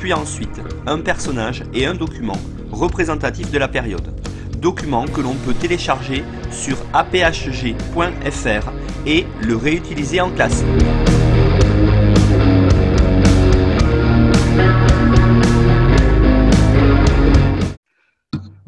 [0.00, 2.38] puis ensuite un personnage et un document
[2.72, 4.14] représentatif de la période.
[4.58, 8.70] Document que l'on peut télécharger sur aphg.fr
[9.06, 10.64] et le réutiliser en classe.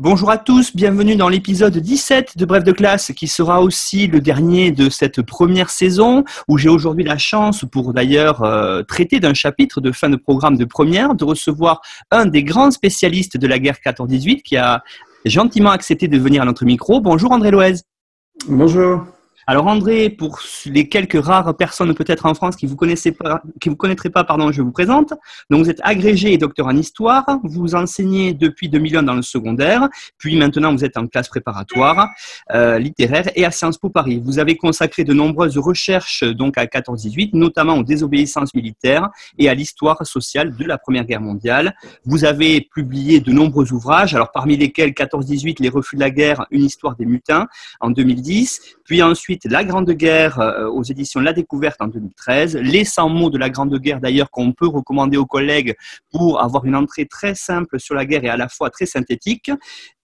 [0.05, 4.21] Bonjour à tous, bienvenue dans l'épisode 17 de Bref de classe qui sera aussi le
[4.21, 9.33] dernier de cette première saison où j'ai aujourd'hui la chance pour d'ailleurs euh, traiter d'un
[9.33, 13.61] chapitre de fin de programme de première, de recevoir un des grands spécialistes de la
[13.61, 14.83] guerre 14-18 qui a
[15.25, 17.01] gentiment accepté de venir à notre micro.
[17.01, 17.75] Bonjour André Loez.
[18.49, 19.07] Bonjour.
[19.47, 23.77] Alors André, pour les quelques rares personnes peut-être en France qui vous connaissez pas, vous
[23.77, 25.15] connaîtraient pas, pardon, je vous présente.
[25.51, 27.25] Donc vous êtes agrégé et docteur en histoire.
[27.43, 32.09] Vous enseignez depuis 2001 dans le secondaire, puis maintenant vous êtes en classe préparatoire
[32.53, 34.23] euh, littéraire et à Sciences Po Paris.
[34.25, 39.55] Vous avez consacré de nombreuses recherches donc à 14-18, notamment aux désobéissances militaires et à
[39.55, 41.75] l'histoire sociale de la Première Guerre mondiale.
[42.05, 46.47] Vous avez publié de nombreux ouvrages, alors parmi lesquels 14-18, les refus de la guerre,
[46.51, 47.49] une histoire des mutins
[47.81, 52.57] en 2010, puis ensuite la Grande Guerre euh, aux éditions La Découverte en 2013.
[52.57, 55.75] Les 100 mots de la Grande Guerre, d'ailleurs, qu'on peut recommander aux collègues
[56.11, 59.51] pour avoir une entrée très simple sur la guerre et à la fois très synthétique.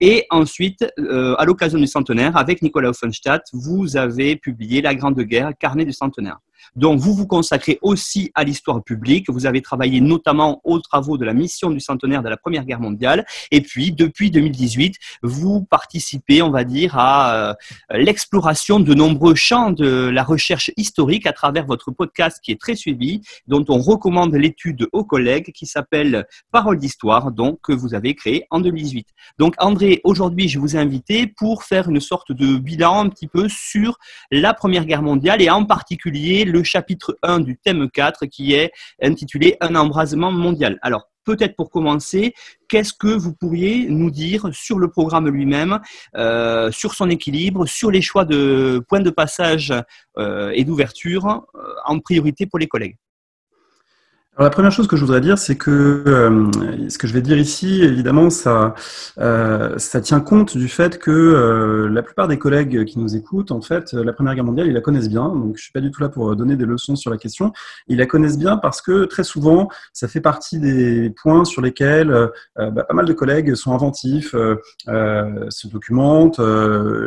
[0.01, 5.21] Et ensuite, euh, à l'occasion du centenaire, avec Nicolas Offenstadt, vous avez publié La Grande
[5.21, 6.39] Guerre, carnet du centenaire.
[6.77, 9.27] Donc, vous vous consacrez aussi à l'histoire publique.
[9.29, 12.81] Vous avez travaillé notamment aux travaux de la mission du centenaire de la Première Guerre
[12.81, 13.27] mondiale.
[13.51, 17.55] Et puis, depuis 2018, vous participez, on va dire, à euh,
[17.91, 22.75] l'exploration de nombreux champs de la recherche historique à travers votre podcast qui est très
[22.75, 28.15] suivi, dont on recommande l'étude aux collègues qui s'appelle Parole d'histoire, donc que vous avez
[28.15, 29.09] créé en 2018.
[29.39, 33.27] Donc, André, aujourd'hui, je vous ai invité pour faire une sorte de bilan un petit
[33.27, 33.99] peu sur
[34.31, 38.73] la Première Guerre mondiale et en particulier le chapitre 1 du thème 4 qui est
[39.03, 40.79] intitulé Un embrasement mondial.
[40.83, 42.33] Alors, peut-être pour commencer,
[42.69, 45.79] qu'est-ce que vous pourriez nous dire sur le programme lui-même,
[46.17, 49.75] euh, sur son équilibre, sur les choix de points de passage
[50.17, 52.97] euh, et d'ouverture euh, en priorité pour les collègues?
[54.45, 57.39] La première chose que je voudrais dire, c'est que euh, ce que je vais dire
[57.39, 58.75] ici, évidemment, ça,
[59.19, 63.51] euh, ça tient compte du fait que euh, la plupart des collègues qui nous écoutent,
[63.51, 65.29] en fait, la Première Guerre mondiale, ils la connaissent bien.
[65.29, 67.53] Donc, je suis pas du tout là pour donner des leçons sur la question.
[67.89, 72.31] Ils la connaissent bien parce que très souvent, ça fait partie des points sur lesquels
[72.57, 74.33] bah, pas mal de collègues sont inventifs,
[74.87, 76.41] se documentent,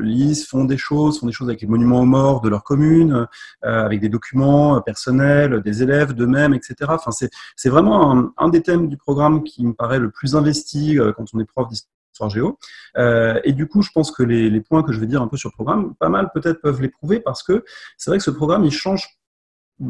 [0.02, 3.28] lisent, font des choses, font des choses avec les monuments aux morts de leur commune,
[3.62, 6.92] avec des documents personnels, des élèves d'eux-mêmes, etc.
[7.56, 11.26] c'est vraiment un, des thèmes du programme qui me paraît le plus investi euh, quand
[11.34, 12.58] on est prof d'histoire géo.
[12.98, 15.28] Euh, et du coup, je pense que les, les, points que je vais dire un
[15.28, 17.64] peu sur le programme, pas mal peut-être peuvent les prouver parce que
[17.98, 19.21] c'est vrai que ce programme, il change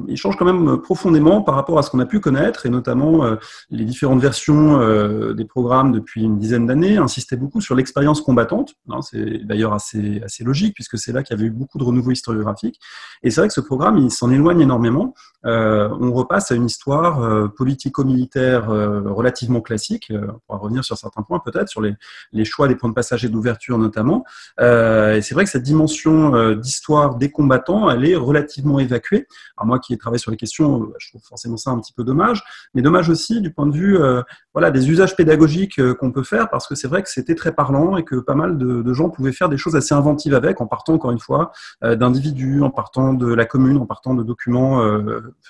[0.08, 3.26] il change quand même profondément par rapport à ce qu'on a pu connaître, et notamment
[3.26, 3.36] euh,
[3.70, 8.76] les différentes versions euh, des programmes depuis une dizaine d'années insistaient beaucoup sur l'expérience combattante.
[8.90, 11.84] Hein, c'est d'ailleurs assez, assez logique, puisque c'est là qu'il y avait eu beaucoup de
[11.84, 12.80] renouveau historiographique.
[13.24, 15.14] Et c'est vrai que ce programme, il s'en éloigne énormément.
[15.46, 20.12] Euh, on repasse à une histoire politico-militaire relativement classique.
[20.12, 21.96] on pourra revenir sur certains points peut-être, sur les,
[22.32, 24.24] les, choix des points de passage et d'ouverture notamment.
[24.60, 29.28] et c'est vrai que cette dimension d'histoire des combattants, elle est relativement évacuée.
[29.58, 31.94] Alors moi qui ai travaillé sur les questions, euh, je trouve forcément ça un petit
[31.94, 32.44] peu dommage,
[32.74, 34.22] mais dommage aussi du point de vue euh,
[34.54, 37.54] voilà, des usages pédagogiques euh, qu'on peut faire, parce que c'est vrai que c'était très
[37.54, 40.68] parlant et que pas mal de, gens pouvaient faire des choses assez inventives avec, en
[40.68, 44.84] partant encore une fois d'individus, en partant de la commune, en partant de documents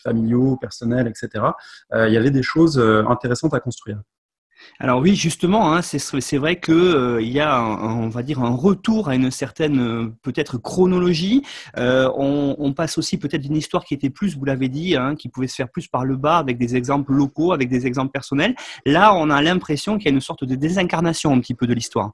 [0.03, 1.43] familiaux, personnels, etc.
[1.91, 3.97] il y avait des choses intéressantes à construire.
[4.79, 8.55] Alors oui, justement, hein, c'est vrai qu'il euh, y a, un, on va dire, un
[8.55, 11.43] retour à une certaine euh, peut-être chronologie.
[11.77, 15.27] Euh, on, passe aussi peut-être d'une histoire qui était plus, vous l'avez dit, hein, qui
[15.29, 18.55] pouvait se faire plus par le bas, avec des exemples locaux, avec des exemples personnels.
[18.85, 21.73] Là, on a l'impression qu'il y a une sorte de désincarnation un petit peu de
[21.73, 22.11] l'histoire.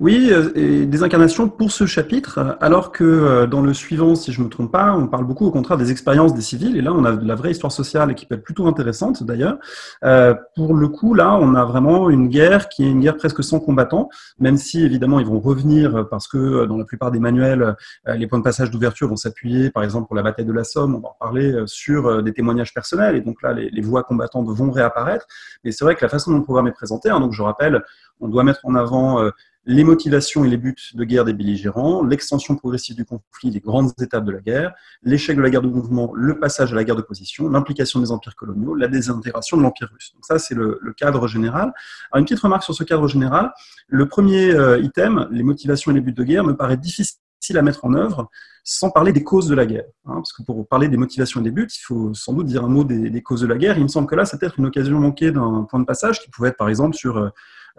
[0.00, 4.32] Oui, euh, et des incarnations pour ce chapitre, alors que euh, dans le suivant, si
[4.32, 6.82] je ne me trompe pas, on parle beaucoup au contraire des expériences des civils, et
[6.82, 9.56] là on a de la vraie histoire sociale qui peut être plutôt intéressante d'ailleurs.
[10.04, 13.44] Euh, pour le coup, là, on a vraiment une guerre qui est une guerre presque
[13.44, 14.08] sans combattants,
[14.40, 17.76] même si évidemment ils vont revenir parce que dans la plupart des manuels,
[18.06, 20.96] les points de passage d'ouverture vont s'appuyer, par exemple pour la bataille de la Somme,
[20.96, 24.70] on va en parler sur des témoignages personnels, et donc là les, voix combattantes vont
[24.70, 25.26] réapparaître.
[25.62, 27.82] Mais c'est vrai que la façon dont le programme est présenté, hein, donc je rappelle,
[28.20, 29.30] on doit mettre en avant
[29.66, 33.92] les motivations et les buts de guerre des belligérants, l'extension progressive du conflit, les grandes
[34.00, 36.96] étapes de la guerre, l'échec de la guerre de mouvement, le passage à la guerre
[36.96, 40.12] de position, l'implication des empires coloniaux, la désintégration de l'empire russe.
[40.14, 41.72] Donc ça, c'est le, cadre général.
[42.14, 43.52] Une petite remarque sur ce cadre général.
[43.88, 47.18] Le premier euh, item, les motivations et les buts de guerre, me paraît difficile
[47.56, 48.30] à mettre en œuvre
[48.62, 49.84] sans parler des causes de la guerre.
[50.06, 52.64] Hein, parce que pour parler des motivations et des buts, il faut sans doute dire
[52.64, 53.76] un mot des, des causes de la guerre.
[53.76, 56.30] Il me semble que là, c'est peut-être une occasion manquée d'un point de passage qui
[56.30, 57.28] pouvait être par exemple sur euh,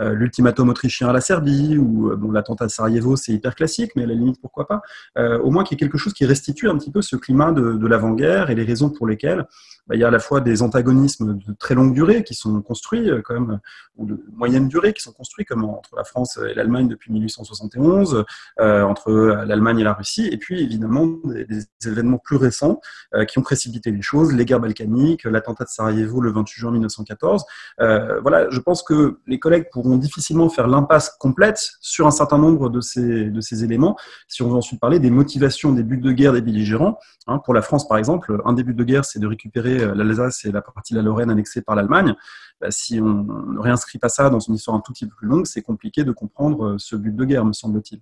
[0.01, 3.91] euh, l'ultimatum autrichien à la Serbie ou euh, bon, l'attentat de Sarajevo, c'est hyper classique,
[3.95, 4.81] mais à la limite, pourquoi pas.
[5.17, 7.51] Euh, au moins qu'il y ait quelque chose qui restitue un petit peu ce climat
[7.51, 9.45] de, de l'avant-guerre et les raisons pour lesquelles
[9.87, 12.59] bah, il y a à la fois des antagonismes de très longue durée qui sont
[12.61, 13.59] construits, même,
[13.97, 18.25] ou de moyenne durée qui sont construits, comme entre la France et l'Allemagne depuis 1871,
[18.59, 22.81] euh, entre l'Allemagne et la Russie, et puis évidemment des, événements plus récents
[23.27, 27.45] qui ont précipité les choses, les guerres balkaniques, l'attentat de Sarajevo le 28 juin 1914.
[27.81, 32.37] Euh, voilà, je pense que les collègues pour difficilement faire l'impasse complète sur un certain
[32.37, 33.95] nombre de ces, de ces éléments.
[34.27, 36.97] Si on veut ensuite parler des motivations des buts de guerre des belligérants,
[37.27, 39.95] hein, pour la France par exemple, un des buts de guerre c'est de récupérer euh,
[39.95, 42.15] l'Alsace et la partie de la Lorraine annexée par l'Allemagne.
[42.61, 45.27] Bah, si on ne réinscrit pas ça dans une histoire un tout petit peu plus
[45.27, 48.01] longue, c'est compliqué de comprendre euh, ce but de guerre, me semble-t-il.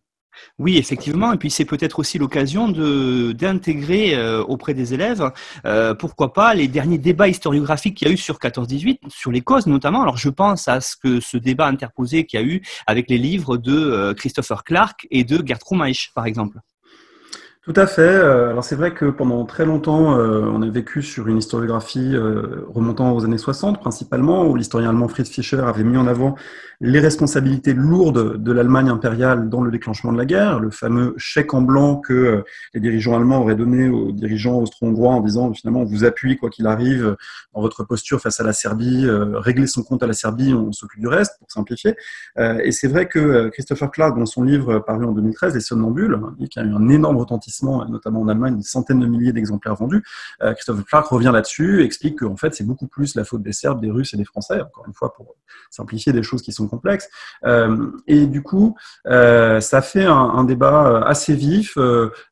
[0.60, 1.34] Oui, effectivement.
[1.34, 5.32] Et puis c'est peut-être aussi l'occasion d'intégrer euh, auprès des élèves,
[5.66, 9.42] euh, pourquoi pas, les derniers débats historiographiques qu'il y a eu sur 14-18, sur les
[9.42, 10.02] causes notamment.
[10.02, 13.18] Alors je pense à ce que ce débat interposé qu'il y a eu avec les
[13.18, 16.60] livres de euh, Christopher Clark et de Gerd Krumeich, par exemple.
[17.66, 18.02] Tout à fait.
[18.02, 22.14] Euh, alors c'est vrai que pendant très longtemps, euh, on a vécu sur une historiographie
[22.14, 26.36] euh, remontant aux années 60 principalement, où l'historien allemand Fritz Fischer avait mis en avant
[26.82, 31.54] les responsabilités lourdes de l'Allemagne impériale dans le déclenchement de la guerre, le fameux chèque
[31.54, 32.44] en blanc que
[32.74, 36.50] les dirigeants allemands auraient donné aux dirigeants austro-hongrois en disant finalement on vous appuie quoi
[36.50, 37.16] qu'il arrive
[37.54, 41.00] dans votre posture face à la Serbie, régler son compte à la Serbie, on s'occupe
[41.00, 41.96] du reste pour simplifier.
[42.38, 46.20] et c'est vrai que Christopher Clark, dans son livre paru en 2013, Les Somnambules,
[46.52, 49.76] qu'il y a eu un énorme retentissement notamment en Allemagne, des centaines de milliers d'exemplaires
[49.76, 50.04] vendus.
[50.42, 53.82] Euh, Christophe Clark revient là-dessus, explique qu'en fait, c'est beaucoup plus la faute des Serbes,
[53.82, 55.36] des Russes et des Français, encore une fois, pour
[55.70, 57.10] simplifier des choses qui sont complexes.
[57.46, 58.76] Euh, et du coup,
[59.08, 61.78] euh, ça fait un, débat assez vif.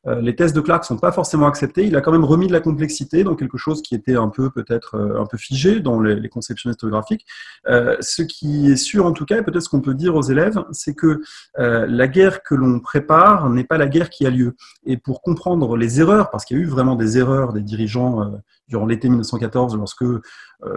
[0.04, 1.86] les thèses de Clark sont pas forcément acceptées.
[1.86, 4.50] Il a quand même remis de la complexité dans quelque chose qui était un peu
[4.50, 7.26] peut-être un peu figé dans les, conceptions historiographiques.
[7.64, 10.62] ce qui est sûr en tout cas, et peut-être ce qu'on peut dire aux élèves,
[10.72, 11.22] c'est que
[11.56, 14.56] la guerre que l'on prépare n'est pas la guerre qui a lieu.
[14.84, 18.22] Et pour comprendre les erreurs, parce qu'il y a eu vraiment des erreurs des dirigeants
[18.22, 18.36] euh,
[18.68, 20.20] durant l'été 1914, lorsque euh,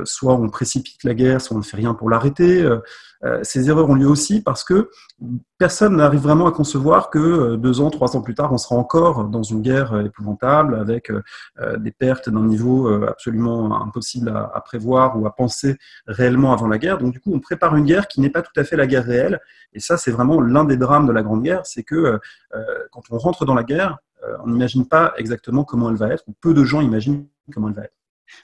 [0.03, 2.61] soit on précipite la guerre, soit on ne fait rien pour l'arrêter.
[2.61, 2.79] Euh,
[3.43, 4.89] ces erreurs ont lieu aussi parce que
[5.57, 9.25] personne n'arrive vraiment à concevoir que deux ans, trois ans plus tard, on sera encore
[9.25, 11.11] dans une guerre épouvantable avec
[11.77, 16.99] des pertes d'un niveau absolument impossible à, prévoir ou à penser réellement avant la guerre.
[16.99, 19.05] Donc du coup, on prépare une guerre qui n'est pas tout à fait la guerre
[19.05, 19.39] réelle.
[19.73, 22.19] Et ça, c'est vraiment l'un des drames de la Grande Guerre, c'est que
[22.91, 23.97] quand on rentre dans la guerre,
[24.43, 27.75] on n'imagine pas exactement comment elle va être, ou peu de gens imaginent comment elle
[27.75, 27.95] va être.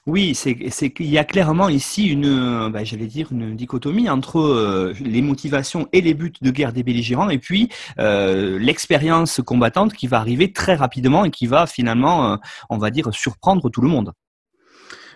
[0.08, 4.94] Oui, c'est qu'il y a clairement ici une, bah, j'allais dire une dichotomie entre euh,
[5.00, 7.70] les motivations et les buts de guerre des belligérants, et puis
[8.00, 12.38] euh, l'expérience combattante qui va arriver très rapidement et qui va finalement,
[12.70, 14.12] on va dire, surprendre tout le monde.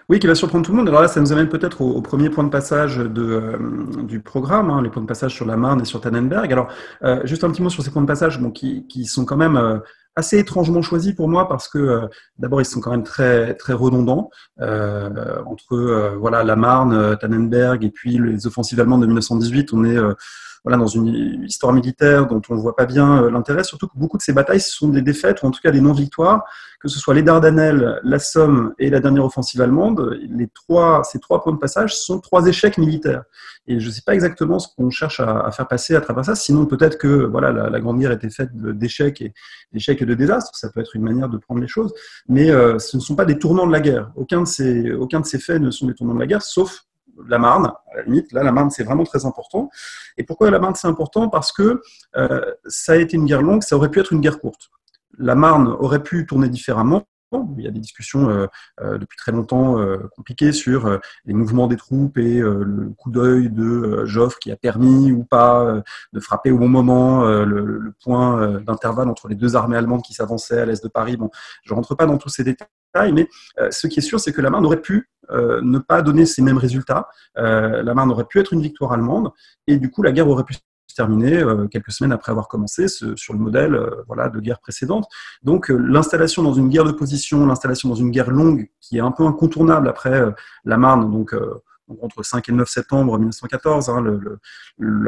[0.07, 0.87] Oui, qui va surprendre tout le monde.
[0.87, 3.57] Alors là, ça nous amène peut-être au, premier point de passage de,
[4.03, 6.51] du programme, hein, les points de passage sur la Marne et sur Tannenberg.
[6.51, 6.67] Alors,
[7.23, 9.81] juste un petit mot sur ces points de passage bon, qui, qui sont quand même
[10.15, 12.07] assez étrangement choisi pour moi parce que euh,
[12.39, 14.29] d'abord ils sont quand même très très redondants
[14.61, 19.73] euh, entre euh, voilà la Marne, Tannenberg et puis les offensives allemandes de 1918.
[19.73, 19.97] On est
[20.65, 23.97] voilà, dans une histoire militaire dont on ne voit pas bien euh, l'intérêt, surtout que
[23.97, 26.43] beaucoup de ces batailles sont des défaites, ou en tout cas des non-victoires,
[26.79, 31.19] que ce soit les Dardanelles, la Somme et la dernière offensive allemande, les trois, ces
[31.19, 33.23] trois points de passage sont trois échecs militaires.
[33.67, 36.35] Et je ne sais pas exactement ce qu'on cherche à, faire passer à travers ça,
[36.35, 39.33] sinon peut-être que voilà, la, Grande Guerre était faite d'échecs et
[39.73, 41.93] et de désastres, ça peut être une manière de prendre les choses,
[42.27, 44.11] mais euh, ce ne sont pas des tournants de la guerre.
[44.15, 46.85] Aucun de, ces, aucun de ces faits ne sont des tournants de la guerre, sauf
[47.27, 48.31] la Marne, à la limite.
[48.31, 49.69] Là, la Marne, c'est vraiment très important.
[50.17, 51.29] Et pourquoi la Marne, c'est important?
[51.29, 51.81] Parce que
[52.17, 54.69] euh, ça a été une guerre longue, ça aurait pu être une guerre courte.
[55.17, 58.47] La Marne aurait pu tourner différemment Il y a des discussions euh,
[58.81, 59.77] euh, depuis très longtemps
[60.15, 65.11] compliquées sur les mouvements des troupes et le coup d'œil de Joffre qui a permis
[65.11, 65.81] ou pas
[66.13, 70.59] de frapper au bon moment le, point d'intervalle entre les deux armées allemandes qui s'avançaient
[70.59, 71.17] à l'est de Paris.
[71.17, 71.29] Bon,
[71.63, 72.67] je rentre pas dans tous ces détails,
[73.13, 73.27] mais
[73.69, 76.57] ce qui est sûr, c'est que la Marne aurait pu ne pas donner ces mêmes
[76.57, 77.07] résultats.
[77.35, 79.31] la Marne aurait pu être une victoire allemande
[79.67, 80.55] et du coup, la guerre aurait pu
[80.95, 85.07] terminé euh, quelques semaines après avoir commencé sur le modèle euh, voilà, de guerre précédente.
[85.43, 89.01] Donc euh, l'installation dans une guerre de position, l'installation dans une guerre longue qui est
[89.01, 90.33] un peu incontournable après
[90.63, 91.35] la Marne, donc
[92.01, 94.03] entre 5 et 9 septembre 1914, hein,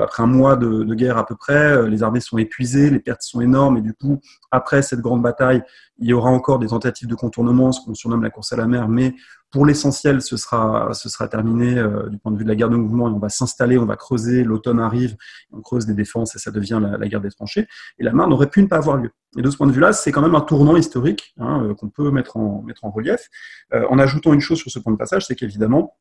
[0.01, 3.41] après un mois de, guerre à peu près, les armées sont épuisées, les pertes sont
[3.41, 4.19] énormes, et du coup,
[4.51, 5.63] après cette grande bataille,
[6.00, 8.67] il y aura encore des tentatives de contournement, ce qu'on surnomme la course à la
[8.67, 9.15] mer, mais
[9.51, 10.91] pour l'essentiel, ce sera,
[11.29, 13.77] terminé euh, du point de vue de la guerre de mouvement et on va s'installer,
[13.77, 15.15] on va creuser, l'automne arrive,
[15.53, 17.65] on creuse des défenses et ça devient la, guerre des tranchées.
[17.98, 19.12] Et la Marne aurait pu ne pas avoir lieu.
[19.38, 21.89] Et de ce point de vue-là, c'est quand même un tournant historique hein, euh, qu'on
[21.89, 23.29] peut mettre en, relief.
[23.74, 25.96] Euh, en ajoutant une chose sur ce point de passage, c'est qu'évidemment,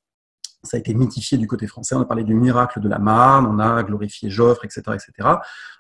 [0.66, 1.94] ça a été mythifié du côté français.
[1.94, 5.28] On a parlé du miracle de la Marne, on a glorifié Joffre, etc., etc.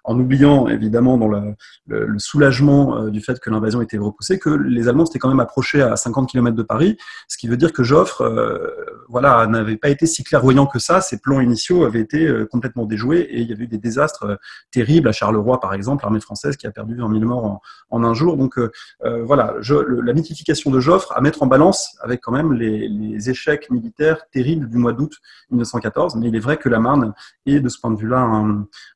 [0.04, 4.88] En oubliant évidemment dans le, soulagement euh, du fait que l'invasion était repoussée, que les
[4.88, 6.96] Allemands s'étaient quand même approchés à 50 km de Paris,
[7.28, 8.68] ce qui veut dire que Joffre, euh,
[9.08, 11.00] voilà, n'avait pas été si clairvoyant que ça.
[11.00, 14.38] Ses plans initiaux avaient été euh, complètement déjoués et il y a eu des désastres
[14.70, 18.14] terribles à Charleroi, par exemple, l'armée française qui a perdu 20 000 morts en, un
[18.14, 18.36] jour.
[18.36, 18.58] Donc
[19.00, 24.28] voilà, la mythification de Joffre à mettre en balance avec quand même les échecs militaires
[24.30, 25.12] terribles du mois d'août
[25.50, 26.16] 1914.
[26.16, 27.14] Mais il est vrai que la Marne
[27.46, 28.20] est de ce point de vue-là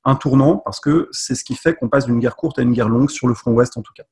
[0.04, 2.72] un, tournant parce que c'est ce qui fait qu'on passe d'une guerre courte à une
[2.72, 4.04] guerre longue sur le front ouest en tout cas.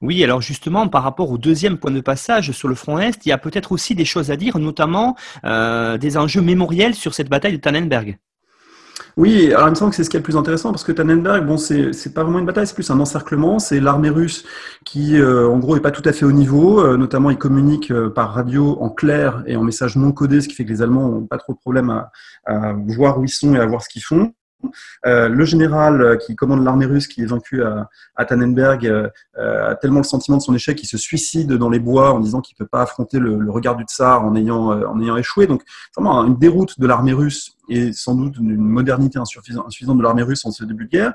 [0.00, 3.30] Oui, alors justement, par rapport au deuxième point de passage sur le front Est, il
[3.30, 7.30] y a peut-être aussi des choses à dire, notamment euh, des enjeux mémoriels sur cette
[7.30, 8.18] bataille de Tannenberg.
[9.18, 10.92] Oui, alors il me semble que c'est ce qui est le plus intéressant parce que
[10.92, 13.58] Tannenberg, bon, c'est pas vraiment une bataille, c'est plus un encerclement.
[13.58, 14.44] C'est l'armée russe
[14.84, 16.80] qui, euh, en gros, est pas tout à fait au niveau.
[16.80, 20.48] Euh, notamment, ils communiquent euh, par radio en clair et en message non codé, ce
[20.48, 23.54] qui fait que les Allemands ont pas trop de problème à, voir où ils sont
[23.54, 24.32] et à voir ce qu'ils font.
[25.04, 30.36] Le général qui commande l'armée russe, qui est vaincu à, Tannenberg, a tellement le sentiment
[30.36, 32.82] de son échec qu'il se suicide dans les bois en disant qu'il ne peut pas
[32.82, 35.46] affronter le, regard du tsar en ayant, en ayant échoué.
[35.46, 35.62] Donc,
[35.96, 40.44] vraiment une déroute de l'armée russe et sans doute une modernité insuffisante de l'armée russe
[40.44, 41.12] en ce début de guerre.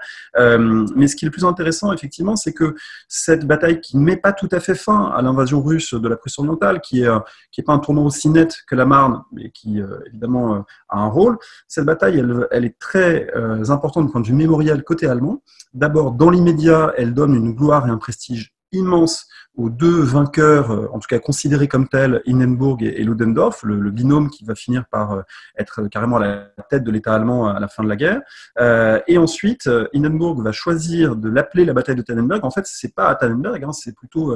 [0.96, 2.76] mais ce qui est le plus intéressant, effectivement, c'est que
[3.08, 6.16] cette bataille qui ne met pas tout à fait fin à l'invasion russe de la
[6.16, 7.10] Prusse orientale, qui est,
[7.52, 11.08] qui est pas un tournant aussi net que la Marne, mais qui, évidemment, a un
[11.08, 11.38] rôle,
[11.68, 15.42] cette bataille, elle, elle est très euh, importante du point de vue mémorial côté allemand.
[15.74, 20.88] D'abord, dans l'immédiat, elle donne une gloire et un prestige immense aux deux vainqueurs, euh,
[20.94, 25.14] en tout cas considérés comme tels, Hindenburg et, Ludendorff, le, binôme qui va finir par
[25.14, 25.22] euh,
[25.58, 28.22] être carrément à la tête de l'État allemand à la fin de la guerre.
[28.60, 32.46] Euh, et ensuite, Hindenburg va choisir de l'appeler la bataille de Tannenberg.
[32.46, 34.36] En fait, c'est pas à Tannenberg, hein, c'est plutôt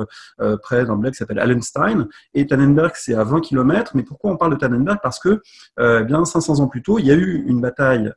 [0.63, 2.07] près d'un bled qui s'appelle Allenstein.
[2.33, 3.91] Et Tannenberg, c'est à 20 km.
[3.95, 5.00] Mais pourquoi on parle de Tannenberg?
[5.03, 5.41] Parce que,
[5.79, 8.11] eh bien, 500 ans plus tôt, il y a eu une bataille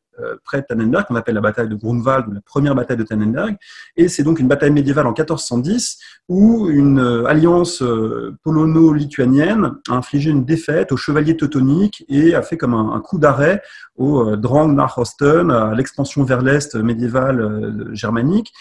[0.44, 3.56] près de Tannenberg qu'on appelle la bataille de Grunwald, ou la première bataille de Tannenberg.
[3.97, 5.99] Et c'est donc une bataille médiévale en 1410
[6.29, 12.41] où une euh, alliance euh, polono-lituanienne a infligé une défaite aux chevaliers teutoniques et a
[12.41, 13.63] fait comme un, coup d'arrêt
[13.97, 18.53] au euh, Drang nach Osten, à l'expansion vers l'Est médiévale germanique.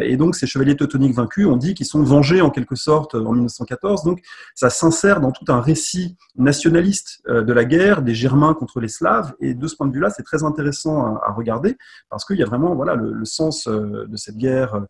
[0.00, 3.32] Et donc, ces chevaliers teutoniques vaincus ont dit qu'ils sont vengés en quelque sorte en
[3.32, 4.02] 1914.
[4.02, 4.20] Donc,
[4.54, 9.32] ça s'insère dans tout un récit nationaliste de la guerre des Germains contre les Slaves.
[9.40, 11.76] Et de ce point de vue-là, c'est très intéressant à, regarder
[12.08, 14.80] parce qu'il y a vraiment voilà, le sens de cette guerre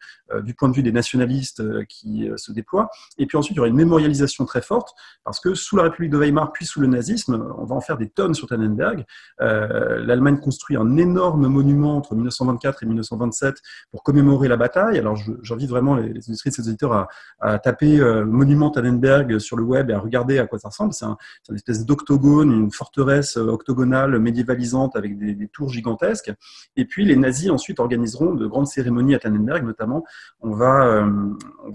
[0.43, 3.69] du point de vue des nationalistes qui se déploie et puis ensuite, il y aura
[3.69, 4.95] une mémorialisation très forte,
[5.25, 7.99] parce que sous la République de Weimar, puis sous le nazisme, on va en faire
[7.99, 9.05] des tonnes sur Tannenberg.
[9.41, 13.57] Euh, L'Allemagne construit un énorme monument entre 1924 et 1927
[13.91, 14.99] pour commémorer la bataille.
[14.99, 17.09] Alors, j'invite vraiment les, les et ses auditeurs
[17.41, 20.93] à, taper euh, monument Tannenberg sur le web et à regarder à quoi ça ressemble.
[20.93, 21.17] C'est un,
[21.49, 26.33] une espèce d'octogone, une forteresse euh, octogonale médiévalisante avec des, tours gigantesques.
[26.77, 30.05] Et puis, les nazis ensuite organiseront de grandes cérémonies à Tannenberg, notamment.
[30.41, 31.11] On va, euh,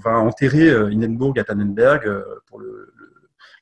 [0.05, 2.93] va enterrer Hindenburg à Tannenberg euh, pour le,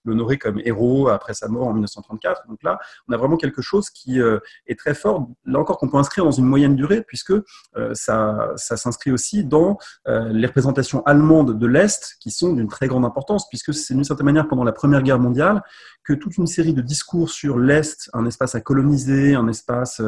[0.06, 2.48] l'honorer comme héros après sa mort en 1934.
[2.48, 5.90] Donc là, on a vraiment quelque chose qui euh, est très fort, là encore qu'on
[5.90, 10.48] peut inscrire dans une moyenne durée, puisque euh, ça, ça s'inscrit aussi dans euh, les
[10.48, 14.48] représentations allemandes de l'Est, qui sont d'une très grande importance, puisque c'est d'une certaine manière
[14.48, 15.62] pendant la Première Guerre mondiale
[16.04, 20.02] que toute une série de discours sur l'Est, un espace à coloniser, un espace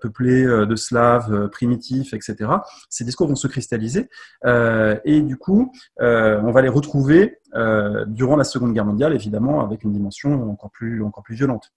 [0.00, 2.48] peuplé de Slaves primitifs, etc.,
[2.88, 4.08] ces discours vont se cristalliser.
[4.44, 9.92] et du coup, on va les retrouver durant la Seconde Guerre mondiale, évidemment, avec une
[9.92, 11.72] dimension encore plus, encore plus violente.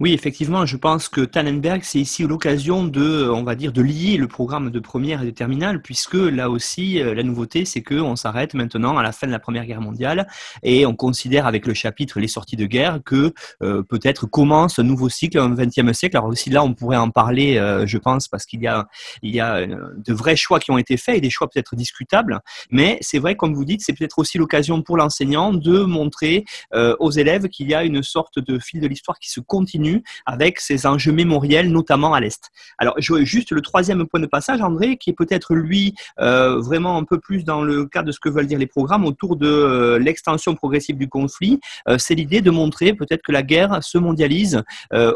[0.00, 4.16] Oui, effectivement, je pense que Tannenberg, c'est ici l'occasion de, on va dire, de lier
[4.16, 8.16] le programme de première et de terminale, puisque là aussi, euh, la nouveauté, c'est qu'on
[8.16, 10.26] s'arrête maintenant à la fin de la Première Guerre mondiale
[10.62, 14.82] et on considère avec le chapitre Les sorties de guerre que euh, peut-être commence un
[14.82, 16.16] nouveau cycle, un XXe siècle.
[16.16, 18.86] Alors aussi là, on pourrait en parler, euh, je pense, parce qu'il y a,
[19.22, 22.40] y a de vrais choix qui ont été faits et des choix peut-être discutables.
[22.70, 27.10] Mais c'est vrai, comme vous dites, c'est peut-être aussi l'occasion pour l'enseignant de montrer aux
[27.10, 30.86] élèves qu'il y a une sorte de fil de l'histoire qui se continue avec ces
[30.86, 32.50] enjeux mémoriels, notamment à l'Est.
[32.78, 37.04] Alors, juste le troisième point de passage, André, qui est peut-être lui euh, vraiment un
[37.04, 39.98] peu plus dans le cadre de ce que veulent dire les programmes autour de euh,
[40.00, 44.62] l'extension progressive du conflit, euh, c'est l'idée de montrer peut-être que la guerre se mondialise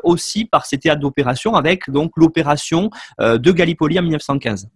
[0.05, 4.69] aussi par ces théâtres d'opération, avec donc l'opération de Gallipoli en 1915.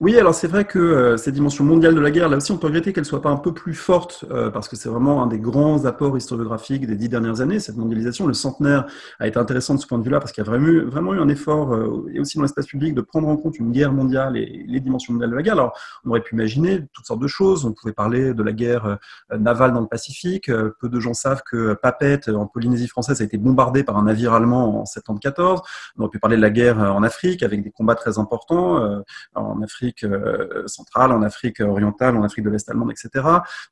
[0.00, 2.56] Oui, alors c'est vrai que euh, cette dimension mondiale de la guerre, là aussi, on
[2.56, 5.26] peut regretter qu'elle soit pas un peu plus forte, euh, parce que c'est vraiment un
[5.26, 8.28] des grands apports historiographiques des dix dernières années, cette mondialisation.
[8.28, 8.86] Le centenaire
[9.18, 11.20] a été intéressant de ce point de vue-là, parce qu'il y a vraiment, vraiment eu
[11.20, 14.36] un effort, euh, et aussi dans l'espace public, de prendre en compte une guerre mondiale
[14.36, 15.54] et les dimensions mondiales de la guerre.
[15.54, 17.64] Alors, on aurait pu imaginer toutes sortes de choses.
[17.64, 18.98] On pouvait parler de la guerre
[19.36, 20.48] navale dans le Pacifique.
[20.80, 24.32] peu de gens savent que Papette, en Polynésie française, a été bombardée par un navire
[24.32, 25.60] allemand en 74.
[25.96, 29.02] On aurait pu parler de la guerre en Afrique, avec des combats très importants.
[29.34, 33.24] en Afrique, euh, centrale, en Afrique orientale, en Afrique de l'Est allemande, etc.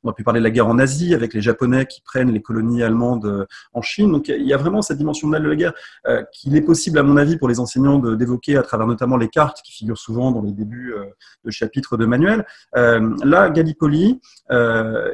[0.03, 2.41] On a pu parler de la guerre en Asie avec les Japonais qui prennent les
[2.41, 4.11] colonies allemandes euh, en Chine.
[4.11, 5.73] Donc il y a vraiment cette dimension de la guerre
[6.07, 9.29] euh, qu'il est possible, à mon avis, pour les enseignants d'évoquer à travers notamment les
[9.29, 10.93] cartes qui figurent souvent dans les débuts
[11.43, 12.45] de chapitres de manuels.
[12.73, 14.19] là, Gallipoli,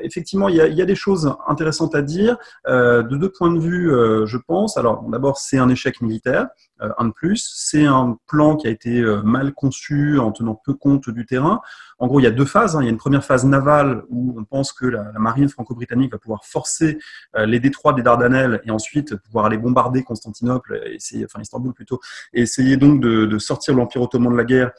[0.02, 3.90] effectivement, il y, a, des choses intéressantes à dire de deux points de vue,
[4.26, 4.78] je pense.
[4.78, 6.48] Alors d'abord, c'est un échec militaire.
[6.84, 7.52] Euh, un de plus.
[7.56, 11.62] C'est un plan qui a été euh, mal conçu en tenant peu compte du terrain.
[12.00, 12.76] En gros, il y a deux phases.
[12.76, 12.82] Hein.
[12.82, 16.18] Il y a une première phase navale où on pense que la, marine franco-britannique va
[16.18, 17.00] pouvoir forcer
[17.36, 22.00] euh, les détroits des Dardanelles et ensuite pouvoir aller bombarder Constantinople, essayer, enfin Istanbul plutôt,
[22.34, 24.72] et essayer donc de, de sortir l'Empire ottoman de la guerre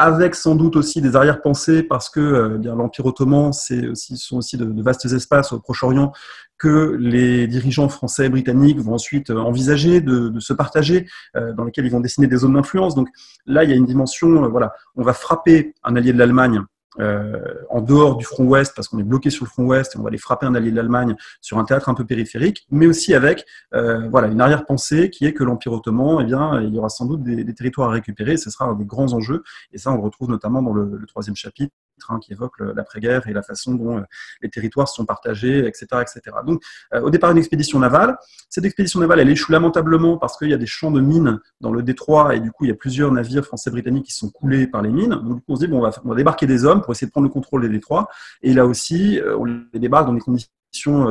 [0.00, 4.38] avec sans doute aussi des arrière-pensées parce que euh, bien l'Empire ottoman, c'est aussi, sont
[4.38, 6.12] aussi de, vastes espaces au Proche-Orient
[6.56, 11.64] que les dirigeants français et britanniques vont ensuite euh, envisager de, se partager, euh, dans
[11.64, 12.94] lesquels ils vont dessiner des zones d'influence.
[12.94, 13.08] Donc
[13.44, 16.62] là, il y a une dimension, voilà, on va frapper un allié de l'Allemagne
[16.98, 20.02] en dehors du front ouest, parce qu'on est bloqué sur le front ouest et on
[20.02, 23.14] va aller frapper un allié de l'Allemagne sur un théâtre un peu périphérique, mais aussi
[23.14, 23.44] avec
[23.74, 27.06] euh, voilà, une arrière-pensée qui est que l'Empire ottoman, eh bien, il y aura sans
[27.06, 30.02] doute des, territoires à récupérer, ce sera un des grands enjeux, et ça on le
[30.02, 31.74] retrouve notamment dans le troisième chapitre,
[32.20, 34.02] qui évoque l'après-guerre et la façon dont euh,
[34.42, 35.86] les territoires sont partagés, etc.
[36.00, 36.36] etc.
[36.46, 36.62] Donc,
[36.94, 38.16] euh, au départ, une expédition navale.
[38.48, 41.72] Cette expédition navale, elle échoue lamentablement parce qu'il y a des champs de mines dans
[41.72, 44.82] le détroit, et du coup, il y a plusieurs navires français-britanniques qui sont coulés par
[44.82, 45.10] les mines.
[45.10, 47.12] Donc, du coup, on se dit, bon, on va, débarquer des hommes pour essayer de
[47.12, 48.08] prendre le contrôle des détroits.
[48.42, 50.50] Et là aussi, euh, on les débarque dans des conditions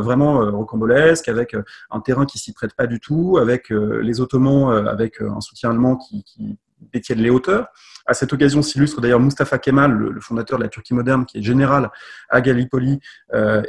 [0.02, 1.54] vraiment rocambolesques, avec
[1.92, 5.98] un terrain qui s'y prête pas du tout, avec les Ottomans, avec un soutien allemand
[5.98, 6.24] qui
[6.94, 7.68] détiennent les hauteurs.
[8.06, 11.42] À cette occasion s'illustre d'ailleurs Mustafa Kemal, le, fondateur de la Turquie moderne, qui est
[11.42, 11.92] général
[12.30, 13.00] à Gallipoli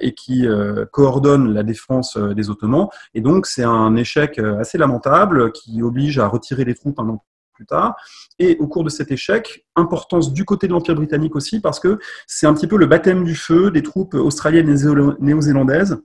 [0.01, 0.46] et qui
[0.92, 2.88] coordonne la défense des Ottomans.
[3.12, 7.25] Et donc c'est un échec assez lamentable qui oblige à retirer les troupes un an
[7.64, 7.96] tard.
[8.38, 11.99] Et au cours de cet échec, importance du côté de l'Empire britannique aussi, parce que
[12.27, 14.85] c'est un petit peu le baptême du feu des troupes australiennes et
[15.20, 15.99] néo-zélandaises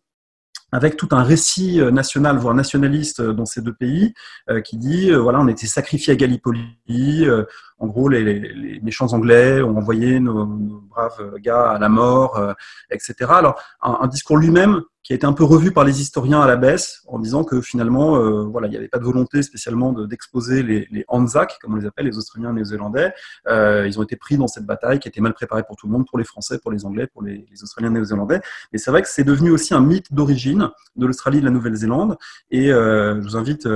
[0.76, 4.14] avec tout un récit euh, national, voire nationaliste euh, dans ces deux pays,
[4.50, 7.28] euh, qui dit, voilà, on était sacrifiés à Gallipoli,
[7.80, 12.40] en gros, les, méchants anglais ont envoyé nos, braves gars à la mort,
[12.90, 13.14] etc.
[13.30, 16.56] Alors, un discours lui-même qui a été un peu revu par les historiens à la
[16.56, 20.64] baisse, en disant que finalement, euh, voilà, il n'y avait pas de volonté spécialement d'exposer
[20.64, 21.06] les, les
[21.62, 23.14] comme on les appelle, les Australiens néo-zélandais.
[23.48, 25.94] Euh, ils ont été pris dans cette bataille qui était mal préparée pour tout le
[25.94, 28.42] monde, pour les Français, pour les Anglais, pour les, Australiens néo-zélandais.
[28.74, 31.52] Mais c'est vrai que c'est devenu aussi un mythe d'origine de l'Australie et de la
[31.52, 32.18] Nouvelle-Zélande.
[32.50, 33.68] Et euh, je vous invite,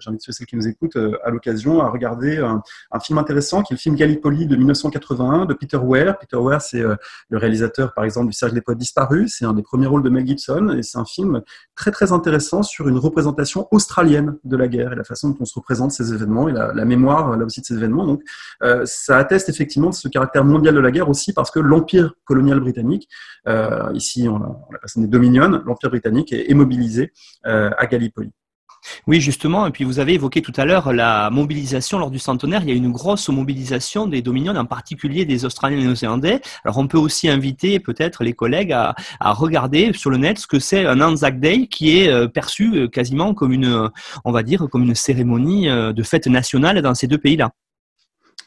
[0.00, 2.62] j'invite ceux qui nous écoutent à l'occasion à regarder un,
[3.00, 6.18] film intéressant qui est le film Gallipoli de 1981 de Peter Weir.
[6.18, 9.36] Peter Weir, c'est le réalisateur, par exemple, du Serge des Poètes disparus.
[9.38, 11.42] C'est un des premiers rôles de Mel Gibson et c'est un film
[11.74, 15.44] très très intéressant sur une représentation australienne de la guerre et la façon dont on
[15.44, 18.06] se représente ces événements et la, mémoire là aussi de ces événements.
[18.06, 18.22] Donc
[18.62, 22.14] euh, ça atteste effectivement de ce caractère mondial de la guerre aussi parce que l'empire
[22.24, 23.08] colonial britannique,
[23.46, 27.12] euh, ici on la personne des Dominion, l'empire britannique est, mobilisé
[27.46, 28.32] euh, à Gallipoli.
[29.06, 29.66] Oui, justement.
[29.66, 32.62] Et puis vous avez évoqué tout à l'heure la mobilisation lors du centenaire.
[32.62, 36.40] Il y a une grosse mobilisation des Dominions, en particulier des Australiens et Néo-Zélandais.
[36.64, 40.58] Alors on peut aussi inviter peut-être les collègues à, regarder sur le net ce que
[40.58, 43.90] c'est un Anzac Day qui est euh, perçu euh, quasiment comme une,
[44.24, 47.50] on va dire, comme une cérémonie euh, de fête nationale dans ces deux pays-là.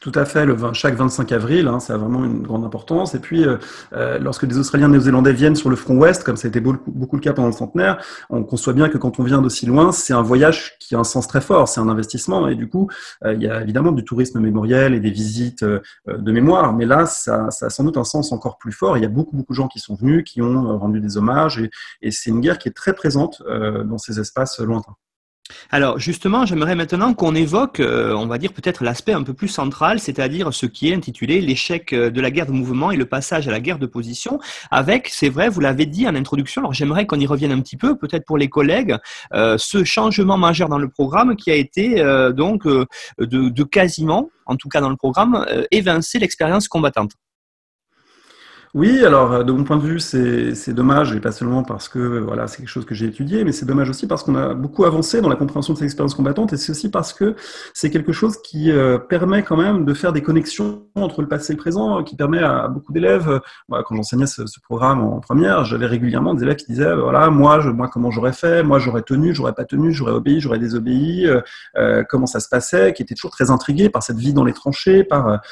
[0.02, 3.14] Tout à fait, le chaque 25 avril, hein, ça a vraiment une grande importance.
[3.14, 3.58] Et puis, euh,
[3.92, 7.14] euh, lorsque des Australiens Néo-Zélandais viennent sur le front ouest, comme ça a été beaucoup,
[7.14, 10.12] le cas pendant le centenaire, on conçoit bien que quand on vient d'aussi loin, c'est
[10.12, 12.48] un voyage qui a un sens très fort, c'est un investissement.
[12.48, 12.90] Et du coup,
[13.24, 17.06] euh, il y a évidemment du tourisme mémoriel et des visites de mémoire, mais là,
[17.06, 18.98] ça, ça, a sans doute un sens encore plus fort.
[18.98, 21.60] Il y a beaucoup, beaucoup de gens qui sont venus, qui ont rendu des hommages,
[21.60, 24.96] et, et c'est une guerre qui est très présente dans ces espaces lointains.
[25.70, 29.48] Alors justement, j'aimerais maintenant qu'on évoque, euh, on va dire peut-être l'aspect un peu plus
[29.48, 33.06] central, c'est-à-dire ce qui est intitulé l'échec euh, de la guerre de mouvement et le
[33.06, 34.38] passage à la guerre de position,
[34.70, 37.76] avec, c'est vrai, vous l'avez dit en introduction, alors j'aimerais qu'on y revienne un petit
[37.76, 38.96] peu, peut-être pour les collègues,
[39.34, 42.02] euh, ce changement majeur dans le programme qui a été
[42.34, 42.86] donc de,
[43.18, 47.12] de, quasiment, en tout cas dans le programme, évincer l'expérience combattante.
[48.74, 51.98] Oui, alors euh, de mon point de vue, c'est dommage, et pas seulement parce que
[52.20, 54.86] voilà, c'est quelque chose que j'ai étudié, mais c'est dommage aussi parce qu'on a beaucoup
[54.86, 57.36] avancé dans la compréhension de cette expérience combattante, et c'est aussi parce que
[57.74, 61.52] c'est quelque chose qui euh, permet quand même de faire des connexions entre le passé
[61.52, 65.66] et le présent, qui permet à beaucoup d'élèves, euh, quand j'enseignais ce, programme en première,
[65.66, 69.02] j'avais régulièrement des élèves qui disaient, voilà, moi, je, moi comment j'aurais fait, moi j'aurais
[69.02, 71.28] tenu, j'aurais pas tenu, j'aurais obéi, j'aurais désobéi,
[71.76, 74.54] euh, comment ça se passait, qui étaient toujours très intrigués par cette vie dans les
[74.54, 75.42] tranchées, par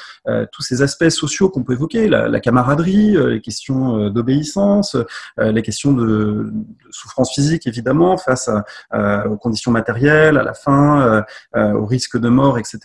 [0.51, 4.95] tous ces aspects sociaux qu'on peut évoquer, la camaraderie, euh, les questions euh, d'obéissance,
[5.39, 6.51] euh, les questions de,
[6.89, 8.49] souffrance physique évidemment face
[8.91, 11.23] aux conditions matérielles, à la faim,
[11.55, 12.79] au risque de mort, etc.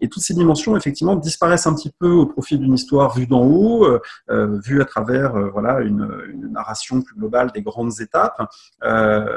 [0.00, 3.42] Et toutes ces dimensions effectivement disparaissent un petit peu au profit d'une histoire vue d'en
[3.42, 3.88] haut,
[4.28, 6.06] vue à travers voilà une,
[6.52, 8.42] narration plus globale des grandes étapes.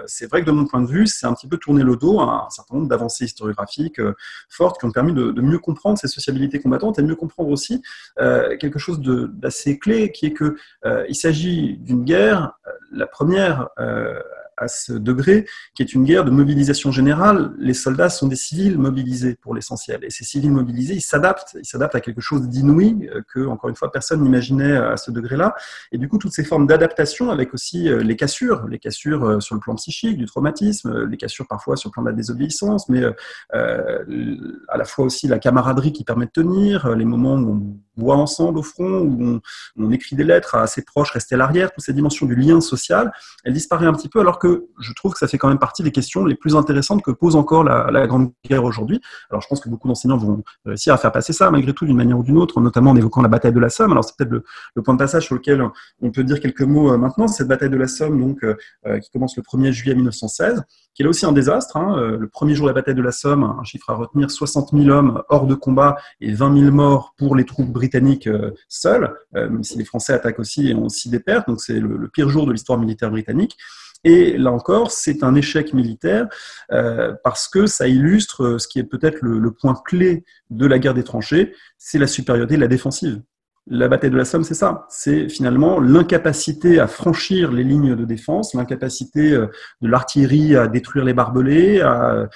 [0.05, 2.19] c'est vrai que de mon point de vue, c'est un petit peu tourner le dos
[2.19, 4.01] à un certain nombre d'avancées historiographiques
[4.49, 7.51] fortes qui ont permis de, de, mieux comprendre ces sociabilités combattantes et de mieux comprendre
[7.51, 7.81] aussi
[8.17, 14.19] quelque chose d'assez clé qui est qu'il euh, s'agit d'une guerre, euh, la première euh,
[14.57, 17.53] à ce degré, qui est une guerre de mobilisation générale.
[17.59, 20.03] Les soldats sont des civils mobilisés pour l'essentiel.
[20.03, 21.55] Et ces civils mobilisés, ils s'adaptent.
[21.57, 25.55] Ils s'adaptent à quelque chose d'inouï que, encore une fois, personne n'imaginait à ce degré-là.
[25.93, 29.61] Et du coup, toutes ces formes d'adaptation avec aussi les cassures, les cassures sur le
[29.61, 33.05] plan psychique, du traumatisme, les cassures parfois sur le plan de la désobéissance, mais
[33.53, 38.15] à la fois aussi la camaraderie qui permet de tenir, les moments où on boit
[38.15, 39.39] ensemble au front, où
[39.77, 42.61] on, écrit des lettres à ses proches restés à l'arrière, toutes ces dimensions du lien
[42.61, 43.11] social,
[43.43, 45.83] elles disparaissent un petit peu alors que je trouve que ça fait quand même partie
[45.83, 49.01] des questions les plus intéressantes que pose encore la, Grande Guerre aujourd'hui.
[49.29, 51.97] Alors je pense que beaucoup d'enseignants vont réussir à faire passer ça malgré tout d'une
[51.97, 53.91] manière ou d'une autre, notamment en évoquant la bataille de la Somme.
[53.91, 54.43] Alors c'est peut-être
[54.75, 55.61] le, point de passage sur lequel
[56.01, 57.27] on peut dire quelques mots euh, maintenant.
[57.27, 58.55] Cette bataille de la Somme, donc, euh,
[58.87, 61.77] euh, qui commence le 1er juillet 1916, qui est là aussi un désastre.
[61.77, 62.17] Hein.
[62.19, 64.89] Le premier jour de la bataille de la Somme, un chiffre à retenir, 60 000
[64.89, 67.88] hommes hors de combat et 20 000 morts pour les troupes britanniques
[68.67, 71.47] seules, même si les Français attaquent aussi et ont aussi des pertes.
[71.47, 73.57] Donc c'est le pire jour de l'histoire militaire britannique.
[74.03, 76.27] Et là encore, c'est un échec militaire
[76.71, 80.79] euh, parce que ça illustre euh, ce qui est peut-être le, point clé de la
[80.79, 83.21] guerre des tranchées, c'est la supériorité de la défensive.
[83.67, 84.87] La bataille de la Somme, c'est ça.
[84.89, 89.47] C'est finalement l'incapacité à franchir les lignes de défense, l'incapacité euh,
[89.81, 92.29] de l'artillerie à détruire les barbelés, à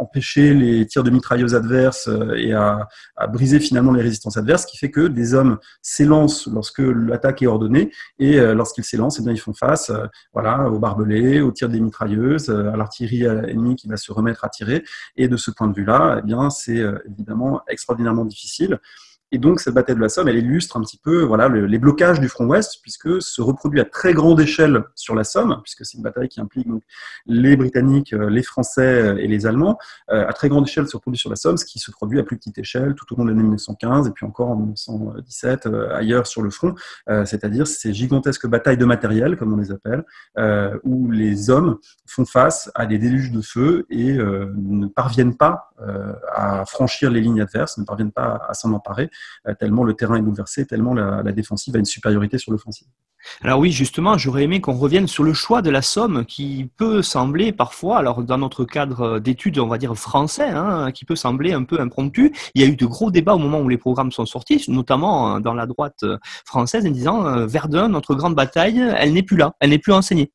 [0.00, 2.88] empêcher les tirs de mitrailleuses adverses euh, et à,
[3.28, 7.46] briser finalement les résistances adverses, ce qui fait que des hommes s'élancent lorsque l'attaque est
[7.46, 11.68] ordonnée et euh, lorsqu'ils s'élancent, eh ils font face euh, voilà, aux barbelés, aux tirs
[11.68, 14.84] des mitrailleuses, à l'artillerie ennemie qui va se remettre à tirer.
[15.16, 18.78] Et de ce point de vue-là, eh c'est évidemment extraordinairement difficile.
[19.32, 22.20] Et donc, cette bataille de la Somme, elle illustre un petit peu voilà, les blocages
[22.20, 25.96] du front ouest, puisque se reproduit à très grande échelle sur la Somme, puisque c'est
[25.96, 26.82] une bataille qui implique donc,
[27.26, 29.78] les Britanniques, euh, les Français euh, et les Allemands,
[30.10, 32.24] euh, à très grande échelle se reproduit sur la Somme, ce qui se produit à
[32.24, 36.26] plus petite échelle tout au long de l'année 1915 et puis encore en 1917 ailleurs
[36.26, 36.74] sur le front,
[37.06, 40.04] c'est-à-dire ces gigantesques batailles de matériel, comme on les appelle,
[40.84, 45.72] où les hommes font face à des déluges de feu et ne parviennent pas
[46.34, 49.10] à franchir les lignes adverses, ne parviennent pas à s'en emparer.
[49.48, 52.88] Euh, tellement le terrain est bouleversé, tellement la, défensive a une supériorité sur l'offensive.
[53.42, 57.02] Alors oui, justement, j'aurais aimé qu'on revienne sur le choix de la somme qui peut
[57.02, 61.52] sembler parfois, alors dans notre cadre d'études, on va dire français, hein, qui peut sembler
[61.52, 62.32] un peu impromptu.
[62.54, 65.36] Il y a eu de gros débats au moment où les programmes sont sortis, notamment
[65.36, 66.04] euh, dans la droite
[66.46, 69.92] française, en disant euh, Verdun, notre grande bataille, elle n'est plus là, elle n'est plus
[69.92, 70.32] enseignée.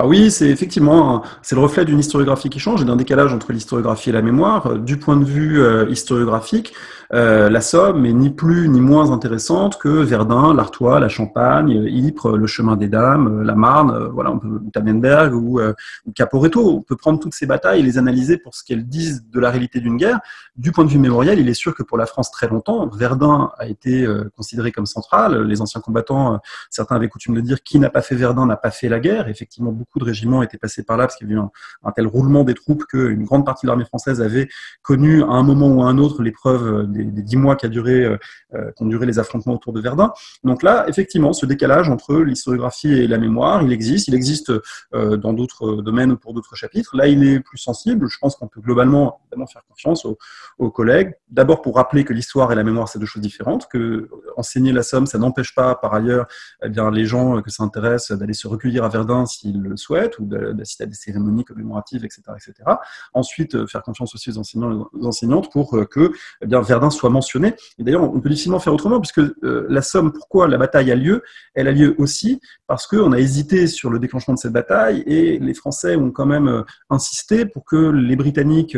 [0.00, 3.52] Ah oui, c'est effectivement c'est le reflet d'une historiographie qui change et d'un décalage entre
[3.52, 4.78] l'historiographie et la mémoire.
[4.78, 6.72] Du point de vue historiographique,
[7.10, 12.46] la Somme est ni plus ni moins intéressante que Verdun, l'Artois, la Champagne, Ypres, le
[12.46, 16.76] Chemin des Dames, la Marne, voilà, on peut Tannenberg ou, ou Caporetto.
[16.76, 19.50] On peut prendre toutes ces batailles et les analyser pour ce qu'elles disent de la
[19.50, 20.20] réalité d'une guerre.
[20.56, 23.50] Du point de vue mémoriel, il est sûr que pour la France très longtemps, Verdun
[23.58, 25.42] a été considéré comme central.
[25.42, 26.40] Les anciens combattants,
[26.70, 29.28] certains avaient coutume de dire qui n'a pas fait Verdun n'a pas fait la guerre.
[29.28, 31.44] Effectivement, beaucoup de régiments étaient passés par là parce qu'il y avait eu
[31.84, 34.48] un, tel roulement des troupes qu'une grande partie de l'armée française avait
[34.82, 38.04] connu à un moment ou à un autre l'épreuve des, dix mois qui a duré,
[38.04, 38.16] euh,
[38.54, 40.12] euh, ont duré les affrontements autour de Verdun.
[40.44, 44.08] Donc là, effectivement, ce décalage entre l'historiographie et la mémoire, il existe.
[44.08, 44.52] Il existe
[44.94, 46.96] euh, dans d'autres domaines ou pour d'autres chapitres.
[46.96, 48.08] Là, il est plus sensible.
[48.08, 49.20] Je pense qu'on peut globalement
[49.52, 51.14] faire confiance aux, collègues.
[51.30, 54.82] D'abord pour rappeler que l'histoire et la mémoire, c'est deux choses différentes, que enseigner la
[54.82, 56.26] somme, ça n'empêche pas par ailleurs
[56.62, 60.18] eh bien, les gens que ça intéresse d'aller se recueillir à Verdun s'ils le souhaitent,
[60.18, 62.22] ou d'assister à des cérémonies commémoratives, etc.
[62.36, 62.76] etc.
[63.14, 66.60] Ensuite, euh, faire confiance aussi aux enseignants et aux enseignantes pour euh, que eh bien,
[66.60, 67.54] Verdun soit mentionné.
[67.78, 70.96] Et d'ailleurs, on peut difficilement faire autrement, puisque euh, la somme, pourquoi la bataille a
[70.96, 71.22] lieu?
[71.54, 75.38] Elle a lieu aussi parce qu'on a hésité sur le déclenchement de cette bataille, et
[75.38, 78.76] les Français ont quand même insisté pour que les Britanniques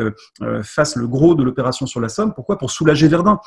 [0.62, 2.32] fassent le gros de l'opération sur la Somme.
[2.32, 2.56] Pourquoi?
[2.56, 3.40] Pour soulager Verdun.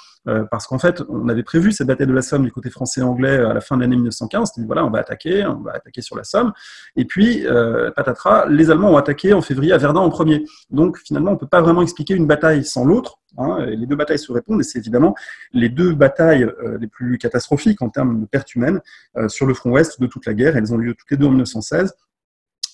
[0.51, 3.03] parce qu'en fait, on avait prévu cette bataille de la Somme du côté français et
[3.03, 4.51] anglais à la fin de l'année 1915.
[4.65, 6.51] voilà, on va attaquer, on va attaquer sur la Somme.
[6.95, 10.45] Et puis, euh, patatras, les Allemands ont attaqué en février à Verdun en premier.
[10.69, 13.19] Donc finalement, on ne peut pas vraiment expliquer une bataille sans l'autre.
[13.37, 13.65] Hein.
[13.65, 15.15] les deux batailles se répondent et c'est évidemment
[15.53, 18.81] les deux batailles euh, les plus catastrophiques en termes de pertes humaines
[19.17, 20.57] euh, sur le front ouest de toute la guerre.
[20.57, 21.93] Elles ont lieu toutes les deux en 1916.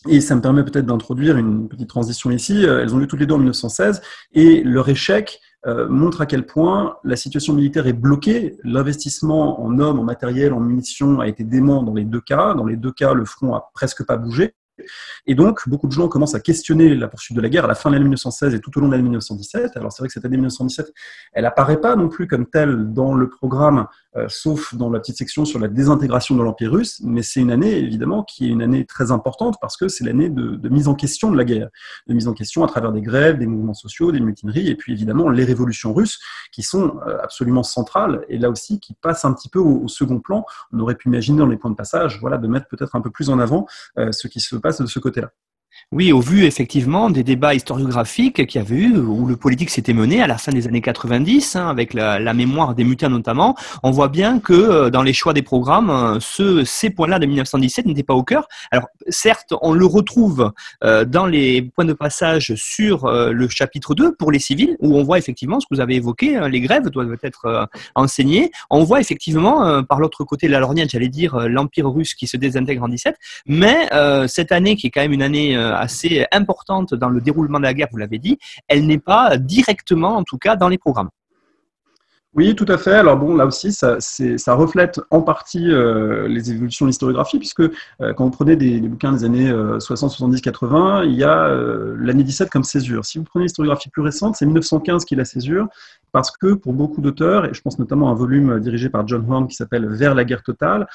[0.08, 2.64] Et ça me permet peut-être d'introduire une petite transition ici.
[2.64, 6.46] Elles ont lieu toutes les deux en 1916 et leur échec euh, montre à quel
[6.46, 8.58] point la situation militaire est bloquée.
[8.64, 12.54] L'investissement en hommes, en matériel, en munitions a été dément dans les deux cas.
[12.54, 14.54] Dans les deux cas, le front a presque pas bougé.
[15.28, 17.76] Et donc, beaucoup de gens commencent à questionner la poursuite de la guerre à la
[17.76, 19.78] fin de l'année 1916 et tout au long de l'année 1917.
[19.78, 20.94] Alors, c'est vrai que cette année 1917,
[21.34, 25.18] elle apparaît pas non plus comme telle dans le programme, euh, sauf dans la petite
[25.18, 28.62] section sur la désintégration de l'Empire russe, mais c'est une année, évidemment, qui est une
[28.62, 31.70] année très importante parce que c'est l'année de, mise en question de la guerre,
[32.08, 34.94] de mise en question à travers des grèves, des mouvements sociaux, des mutineries, et puis
[34.94, 36.20] évidemment les révolutions russes
[36.52, 40.20] qui sont euh, absolument centrales et là aussi qui passent un petit peu au, second
[40.20, 40.46] plan.
[40.72, 43.10] On aurait pu imaginer dans les points de passage, voilà, de mettre peut-être un peu
[43.10, 43.66] plus en avant
[43.98, 45.32] euh, ce qui se passe de ce côté-là.
[45.92, 49.94] Oui, au vu effectivement des débats historiographiques qu'il y avait eu, où le politique s'était
[49.94, 53.90] mené à la fin des années 90, hein, avec la, mémoire des mutins notamment, on
[53.90, 57.88] voit bien que euh, dans les choix des programmes, euh, ce, ces points-là de 1917
[57.88, 58.48] n'étaient pas au cœur.
[58.70, 60.52] Alors certes, on le retrouve
[60.84, 65.04] euh, dans les points de passage sur le chapitre 2 pour les civils, où on
[65.04, 68.52] voit effectivement ce que vous avez évoqué, hein, les grèves doivent être enseignées.
[68.70, 72.38] On voit effectivement par l'autre côté de la lorgnette, j'allais dire l'Empire russe qui se
[72.38, 73.16] désintègre en 17,
[73.48, 73.90] mais
[74.28, 77.74] cette année qui est quand même une année assez importante dans le déroulement de la
[77.74, 78.38] guerre, vous l'avez dit,
[78.68, 81.10] elle n'est pas directement, en tout cas, dans les programmes.
[82.36, 82.94] Oui, tout à fait.
[82.94, 83.98] Alors bon, là aussi, ça,
[84.54, 89.12] reflète en partie euh, les évolutions de l'historiographie, puisque euh, quand vous prenez des, bouquins
[89.12, 93.04] des années 60, 70, 80, il y a euh, l'année 17 comme césure.
[93.04, 95.70] Si vous prenez l'historiographie plus récente, c'est 1915 qui est la césure,
[96.12, 99.26] parce que pour beaucoup d'auteurs, et je pense notamment à un volume dirigé par John
[99.28, 100.88] Horn qui s'appelle Vers la guerre totale,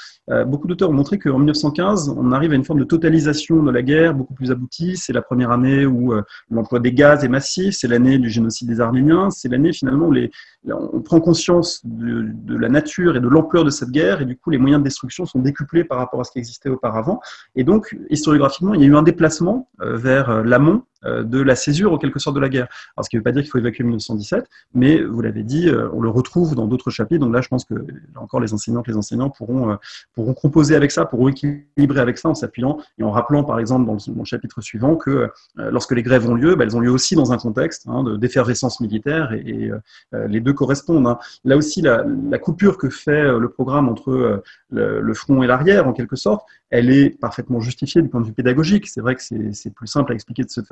[0.47, 3.83] beaucoup d'auteurs ont montré qu'en 1915, on arrive à une forme de totalisation de la
[3.83, 4.97] guerre beaucoup plus aboutie.
[4.97, 6.15] C'est la première année où
[6.51, 10.13] l'emploi des gaz est massif, c'est l'année du génocide des Arméniens, c'est l'année finalement où
[10.13, 10.31] les,
[10.73, 14.51] on prend conscience de, la nature et de l'ampleur de cette guerre, et du coup,
[14.51, 17.21] les moyens de destruction sont décuplés par rapport à ce qui existait auparavant.
[17.55, 21.55] Et donc, historiographiquement, il y a eu un déplacement euh, vers euh, l'amont de la
[21.55, 22.69] césure en quelque sorte de la guerre.
[22.97, 25.69] Alors, ce qui ne veut pas dire qu'il faut évacuer 1917, mais vous l'avez dit,
[25.69, 27.25] euh, on le retrouve dans d'autres chapitres.
[27.25, 29.77] Donc là, je pense que là encore, les enseignantes, les enseignants pourront, euh,
[30.15, 33.87] pourront composer avec ça, pourront équilibrer avec ça en s'appuyant et en rappelant, par exemple,
[33.87, 37.15] dans le, chapitre suivant, que lorsque les grèves ont lieu, bah, elles ont lieu aussi
[37.15, 39.71] dans un contexte hein, d'effervescence militaire et,
[40.13, 41.07] les deux correspondent.
[41.07, 41.19] Hein.
[41.45, 42.05] Là aussi, la,
[42.39, 47.11] coupure que fait le programme entre le front et l'arrière, en quelque sorte, elle est
[47.11, 48.89] parfaitement justifiée du point de vue pédagogique.
[48.89, 50.67] C'est vrai que c'est plus simple à expliquer de cette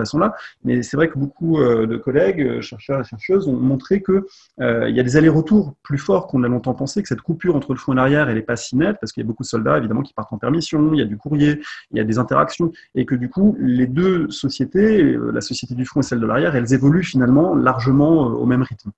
[0.64, 4.22] mais c'est vrai que beaucoup euh, de collègues, euh, chercheurs et chercheuses, ont montré qu'il
[4.61, 7.72] euh, y a des allers-retours plus forts qu'on a longtemps pensé, que cette coupure entre
[7.72, 9.48] le front et l'arrière, elle n'est pas si nette, parce qu'il y a beaucoup de
[9.48, 12.18] soldats, évidemment, qui partent en permission, il y a du courrier, il y a des
[12.18, 16.26] interactions, et que du coup, les deux sociétés, la société du front et celle de
[16.26, 18.90] l'arrière, elles évoluent finalement largement au même rythme.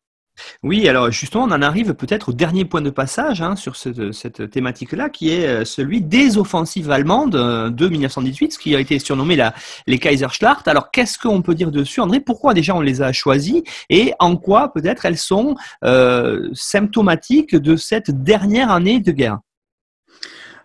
[0.63, 4.51] Oui, alors justement, on en arrive peut-être au dernier point de passage hein, sur cette,
[4.51, 8.99] thématique-là, qui est euh, celui des offensives allemandes euh, de 1918, ce qui a été
[8.99, 9.39] surnommé
[9.87, 10.67] les Kaiserschlacht.
[10.69, 12.21] Alors, qu'est-ce qu'on peut dire dessus, André?
[12.21, 13.65] Pourquoi déjà on les a choisies?
[13.91, 19.39] Et en quoi peut-être elles sont euh, symptomatiques de cette dernière année de guerre?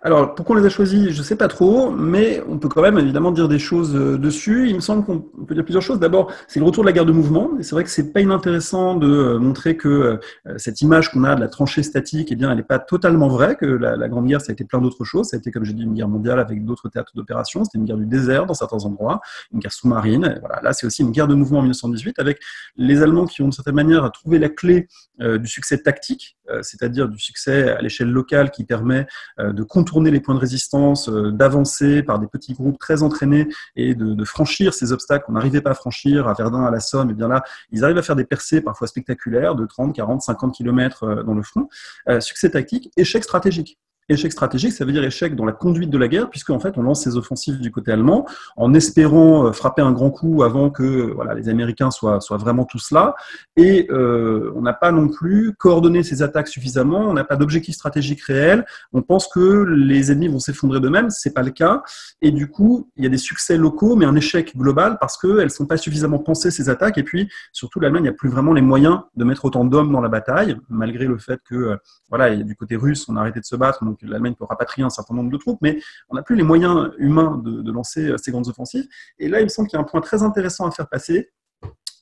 [0.02, 2.82] Alors, pourquoi on les a choisis, je ne sais pas trop, mais on peut quand
[2.82, 4.70] même évidemment dire des choses euh, dessus.
[4.70, 6.00] Il me semble qu'on peut dire plusieurs choses.
[6.00, 7.52] D'abord, c'est le retour de la guerre de mouvement.
[7.60, 10.18] Et c'est vrai que c'est pas inintéressant de euh, montrer que euh,
[10.58, 13.58] cette image qu'on a de la tranchée statique, eh bien, elle n'est pas totalement vraie,
[13.58, 15.28] que la, Grande Guerre, ça a été plein d'autres choses.
[15.28, 17.66] Ça a été, comme j'ai dit, une guerre mondiale avec d'autres théâtres d'opération.
[17.66, 19.20] C'était une guerre du désert dans certains endroits,
[19.52, 20.38] une guerre sous-marine.
[20.40, 22.40] Voilà, là, c'est aussi une guerre de mouvement en 1918 avec
[22.78, 24.88] les Allemands qui ont, de certaine manière, trouvé la clé
[25.20, 29.08] du succès tactique, c'est-à-dire du succès à l'échelle locale qui permet
[29.38, 33.96] de contourner les points de résistance, euh, d'avancer par des petits groupes très entraînés et
[33.96, 37.10] de, franchir ces obstacles qu'on n'arrivait pas à franchir à Verdun, à la Somme.
[37.10, 40.54] Et bien là, ils arrivent à faire des percées parfois spectaculaires de 30, 40, 50
[40.54, 41.68] km dans le front.
[42.10, 43.80] Euh, succès tactique, échec stratégique.
[44.10, 46.78] Échec stratégique, ça veut dire échec dans la conduite de la guerre, puisque en fait,
[46.78, 48.26] on lance ces offensives du côté allemand
[48.58, 52.66] en espérant euh, frapper un grand coup avant que voilà, les Américains soient, soient vraiment
[52.66, 53.16] tous là.
[53.56, 57.76] Et euh, on n'a pas non plus coordonné ces attaques suffisamment, on n'a pas d'objectif
[57.76, 58.66] stratégique réel.
[58.94, 61.84] On pense que les ennemis vont s'effondrer d'eux-mêmes, c'est pas le cas.
[62.24, 65.52] Et du coup, il y a des succès locaux, mais un échec global parce qu'elles
[65.52, 66.98] sont pas suffisamment pensées ces attaques.
[66.98, 70.10] Et puis, surtout, l'Allemagne n'a plus vraiment les moyens de mettre autant d'hommes dans la
[70.10, 71.78] bataille, malgré le fait que, euh,
[72.10, 73.84] voilà, du côté russe, on a arrêté de se battre.
[74.02, 77.42] l'Allemagne peut rapatrier un certain nombre de troupes, mais on n'a plus les moyens humains
[77.44, 78.88] de, lancer euh, ces grandes offensives.
[79.20, 81.32] Et là, il me semble qu'il y a un point très intéressant à faire passer,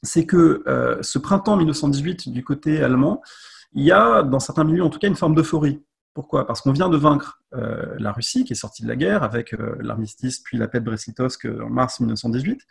[0.04, 3.22] c'est que euh, ce printemps 1918 du côté allemand,
[3.74, 5.84] il y a, dans certains milieux en tout cas, une forme d'euphorie.
[6.14, 6.48] Pourquoi?
[6.48, 9.56] Parce qu'on vient de vaincre euh, la Russie, qui est sortie de la guerre avec
[9.80, 12.62] l'armistice puis la paix de Brest-Litovsk en mars 1918.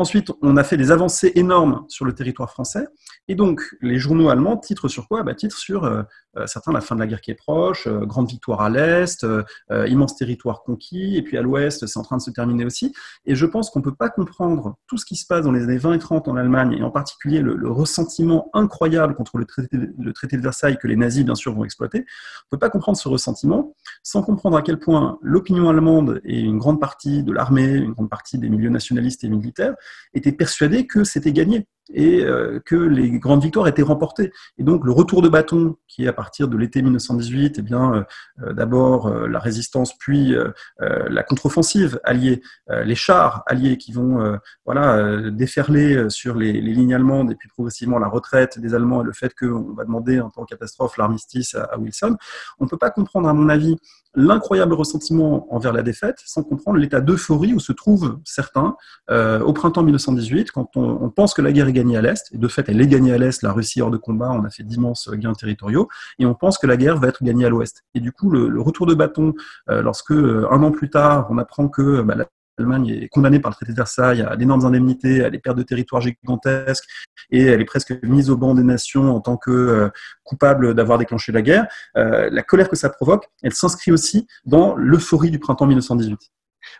[0.00, 2.88] Ensuite, on a fait des avancées énormes sur le territoire français.
[3.28, 5.22] Et donc, les journaux allemands titrent sur quoi?
[5.24, 6.02] Bah, Titrent sur euh,
[6.38, 9.26] euh, certains la fin de la guerre qui est proche, euh, grande victoire à l'Est,
[9.68, 12.94] immense territoire conquis, et puis à l'Ouest, c'est en train de se terminer aussi.
[13.26, 15.64] Et je pense qu'on ne peut pas comprendre tout ce qui se passe dans les
[15.64, 19.76] années 20 et 30 en Allemagne, et en particulier le, ressentiment incroyable contre le traité,
[19.76, 21.98] le traité de Versailles que les nazis, bien sûr, vont exploiter.
[21.98, 26.40] On ne peut pas comprendre ce ressentiment sans comprendre à quel point l'opinion allemande et
[26.40, 29.74] une grande partie de l'armée, une grande partie des milieux nationalistes et militaires
[30.14, 34.32] étaient persuadés que c'était gagné et euh, que les grandes victoires étaient remportées.
[34.58, 37.94] Et donc le retour de bâton, qui est à partir de l'été 1918, eh bien
[37.94, 38.02] euh,
[38.42, 40.34] euh, d'abord la résistance, puis
[40.78, 47.34] la contre-offensive alliée, les chars alliés qui vont voilà déferler sur les, lignes allemandes, et
[47.34, 50.50] puis progressivement la retraite des Allemands et le fait qu'on va demander en tant que
[50.50, 52.16] catastrophe l'armistice à, Wilson.
[52.58, 53.76] On ne peut pas comprendre, à mon avis,
[54.14, 58.76] l'incroyable ressentiment envers la défaite sans comprendre l'état d'euphorie où se trouvent certains
[59.08, 62.38] au printemps 1918, quand on, on pense que la guerre est gagnée à l'Est, et
[62.38, 64.62] de fait, elle est gagnée à l'Est, la Russie hors de combat, on a fait
[64.62, 65.88] d'immenses gains territoriaux,
[66.18, 67.84] et on pense que la guerre va être gagnée à l'Ouest.
[67.94, 69.34] Et du coup, le, retour de bâton,
[69.70, 72.14] euh, lorsque, euh, un an plus tard, on apprend que bah,
[72.58, 75.62] l'Allemagne est condamnée par le traité de Versailles à d'énormes indemnités, à des pertes de
[75.62, 76.84] territoire gigantesques,
[77.30, 79.88] et elle est presque mise au banc des nations en tant que euh,
[80.24, 81.66] coupable d'avoir déclenché la guerre.
[81.94, 86.30] la colère que ça provoque, elle s'inscrit aussi dans l'euphorie du printemps 1918.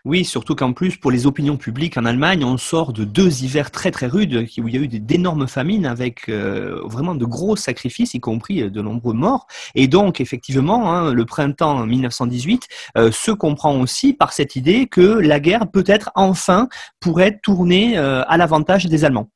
[0.05, 3.71] Oui, surtout qu'en plus, pour les opinions publiques en Allemagne, on sort de deux hivers
[3.71, 7.55] très très rudes où il y a eu d'énormes famines avec euh, vraiment de gros
[7.55, 9.47] sacrifices, y compris euh, de nombreux morts.
[9.75, 12.67] Et donc, effectivement, hein, le printemps 1918
[12.97, 16.67] euh, se comprend aussi par cette idée que la guerre peut-être enfin
[16.99, 19.29] pourrait tourner à l'avantage des Allemands.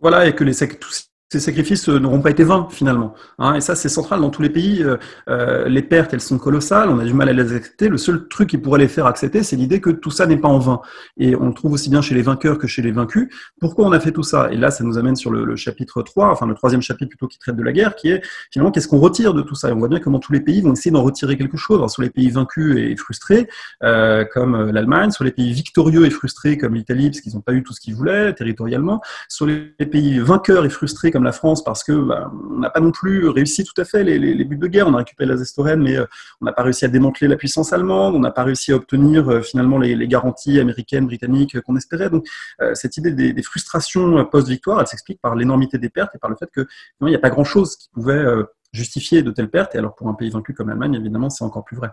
[0.00, 3.14] Voilà, et que les, tous ces sacrifices euh, n'auront pas été vains finalement.
[3.38, 4.82] Hein, et ça, c'est central dans tous les pays.
[4.82, 4.96] Euh,
[5.28, 6.88] euh, les pertes, elles sont colossales.
[6.88, 7.88] On a du mal à les accepter.
[7.88, 10.48] Le seul truc qui pourrait les faire accepter, c'est l'idée que tout ça n'est pas
[10.48, 10.80] en vain.
[11.18, 13.28] Et on le trouve aussi bien chez les vainqueurs que chez les vaincus.
[13.60, 14.50] Pourquoi on a fait tout ça?
[14.50, 17.38] Et là, ça nous amène sur le, chapitre 3, enfin le troisième chapitre plutôt qui
[17.38, 19.68] traite de la guerre, qui est finalement qu'est-ce qu'on retire de tout ça?
[19.68, 21.76] Et on voit bien comment tous les pays vont essayer d'en retirer quelque chose.
[21.76, 23.48] Alors, sur les pays vaincus et frustrés,
[23.80, 27.62] comme l'Allemagne, sur les pays victorieux et frustrés comme l'Italie, parce qu'ils n'ont pas eu
[27.62, 31.84] tout ce qu'ils voulaient territorialement, sur les pays vainqueurs et frustrés comme la France parce
[31.84, 34.88] que bah, on n'a pas non plus réussi tout à fait les, buts de guerre.
[34.88, 36.06] On a récupéré la Zestorène, mais euh,
[36.40, 38.14] on n'a pas réussi à démanteler la puissance allemande.
[38.14, 42.10] On n'a pas réussi à obtenir euh, finalement les, garanties américaines, britanniques euh, qu'on espérait.
[42.10, 42.26] Donc
[42.74, 46.48] cette idée des, frustrations post-victoire, elle s'explique par l'énormité des pertes et par le fait
[46.52, 46.66] que
[47.00, 48.24] il n'y a pas grand-chose qui pouvait
[48.72, 49.74] justifier de telles pertes.
[49.74, 51.90] Et alors pour un pays vaincu comme l'Allemagne, évidemment, c'est encore plus vrai.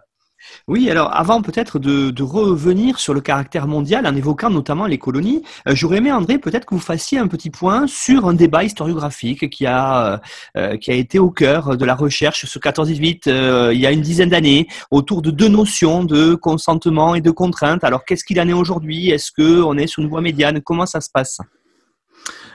[0.68, 5.44] Oui, alors avant peut-être de, revenir sur le caractère mondial en évoquant notamment les colonies,
[5.68, 9.50] euh, j'aurais aimé André peut-être que vous fassiez un petit point sur un débat historiographique
[9.50, 10.18] qui a euh,
[10.58, 14.68] euh, été au cœur de la recherche sur 14-18 il y a une dizaine d'années
[14.92, 17.84] autour de deux notions de consentement et de contrainte.
[17.84, 19.10] Alors qu'est-ce qu'il en est aujourd'hui?
[19.10, 20.62] Est-ce que on est sur une voie médiane?
[20.62, 21.40] Comment ça se passe?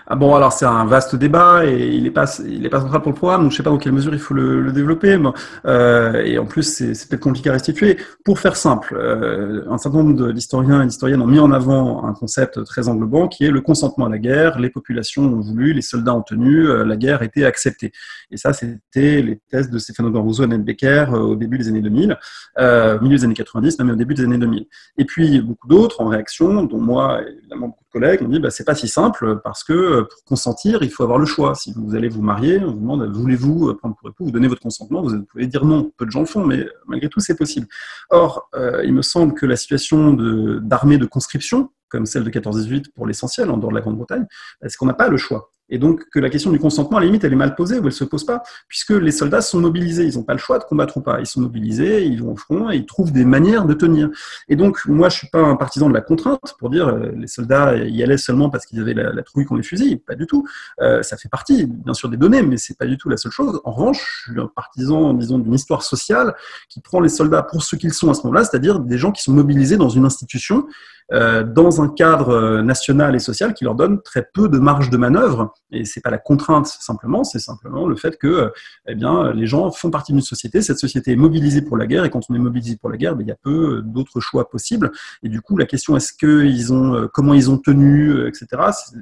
[0.06, 3.42] Ah bon, alors c'est un vaste débat et il n'est pas, central pour le programme,
[3.42, 5.18] donc je sais pas dans quelle mesure il faut le, développer.
[5.66, 7.98] euh, et en plus, c'est peut-être compliqué à restituer.
[8.24, 12.12] Pour faire simple, euh, un certain nombre d'historiens et d'historiennes ont mis en avant un
[12.14, 14.58] concept très englobant qui est le consentement à la guerre.
[14.58, 17.92] Les populations ont voulu, les soldats ont tenu, euh, la guerre était acceptée.
[18.30, 21.80] Et ça, c'était les thèses de Stéphano Rousseau et Annette Becker au début des années
[21.80, 22.18] 2000,
[22.58, 24.66] euh, milieu des années 90, même au début des années 2000.
[24.98, 28.64] Et puis beaucoup d'autres en réaction, dont moi, évidemment beaucoup collègues, ont dit bah, c'est
[28.64, 31.54] pas si simple parce que euh, pour consentir, il faut avoir le choix.
[31.54, 34.62] Si vous allez vous marier, on vous demande voulez-vous prendre pour époux, vous donnez votre
[34.62, 35.92] consentement, vous pouvez dire non.
[35.96, 37.66] Peu de gens le font, mais malgré tout, c'est possible.
[38.10, 42.30] Or, euh, il me semble que la situation d'armée de, de conscription, comme celle de
[42.30, 44.26] 14-18 pour l'essentiel, en dehors de la Grande-Bretagne,
[44.62, 45.51] est-ce qu'on n'a pas le choix?
[45.72, 47.86] Et donc que la question du consentement, à la limite, elle est mal posée ou
[47.86, 50.64] elle se pose pas, puisque les soldats sont mobilisés, ils n'ont pas le choix de
[50.64, 51.18] combattre ou pas.
[51.18, 54.10] Ils sont mobilisés, ils vont au front et ils trouvent des manières de tenir.
[54.48, 57.26] Et donc, moi, je suis pas un partisan de la contrainte pour dire euh, les
[57.26, 59.96] soldats y allaient seulement parce qu'ils avaient la, trouille qu'on les fusille.
[59.96, 60.46] Pas du tout.
[60.82, 63.32] Euh, ça fait partie, bien sûr, des données, mais c'est pas du tout la seule
[63.32, 63.58] chose.
[63.64, 66.34] En revanche, je suis un partisan, disons, d'une histoire sociale
[66.68, 69.22] qui prend les soldats pour ce qu'ils sont à ce moment-là, c'est-à-dire des gens qui
[69.22, 70.66] sont mobilisés dans une institution
[71.12, 74.96] euh, dans un cadre national et social qui leur donne très peu de marge de
[74.96, 75.52] manœuvre.
[75.70, 78.52] Et c'est pas la contrainte simplement, c'est simplement le fait que,
[78.86, 80.62] eh bien, les gens font partie d'une société.
[80.62, 83.16] Cette société est mobilisée pour la guerre, et quand on est mobilisé pour la guerre,
[83.16, 84.90] ben, il y a peu d'autres choix possibles.
[85.22, 88.46] Et du coup, la question est-ce que comment ils ont tenu, etc.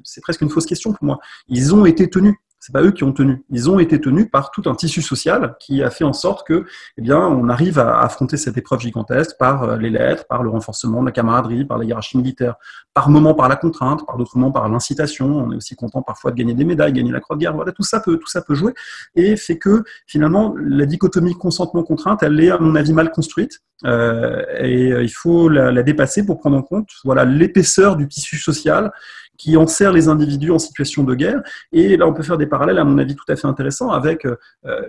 [0.05, 1.19] C'est presque une fausse question pour moi.
[1.49, 3.43] Ils ont été tenus c'est pas eux qui ont tenu.
[3.51, 6.67] Ils ont été tenus par tout un tissu social qui a fait en sorte que,
[6.99, 11.01] eh bien, on arrive à affronter cette épreuve gigantesque par les lettres, par le renforcement
[11.01, 12.55] de la camaraderie, par la hiérarchie militaire,
[12.95, 15.27] par moments par la contrainte, par d'autres moments par l'incitation.
[15.27, 17.55] On est aussi content parfois de gagner des médailles, gagner la croix de guerre.
[17.55, 18.75] Voilà, tout ça peut, tout ça peut jouer
[19.15, 23.61] et fait que finalement la dichotomie consentement-contrainte, elle est à mon avis mal construite.
[23.87, 28.37] Euh, et il faut la, la, dépasser pour prendre en compte voilà l'épaisseur du tissu
[28.37, 28.93] social
[29.41, 31.41] qui enserre les individus en situation de guerre.
[31.73, 34.27] Et là, on peut faire des parallèles, à mon avis, tout à fait intéressants avec
[34.27, 34.37] euh,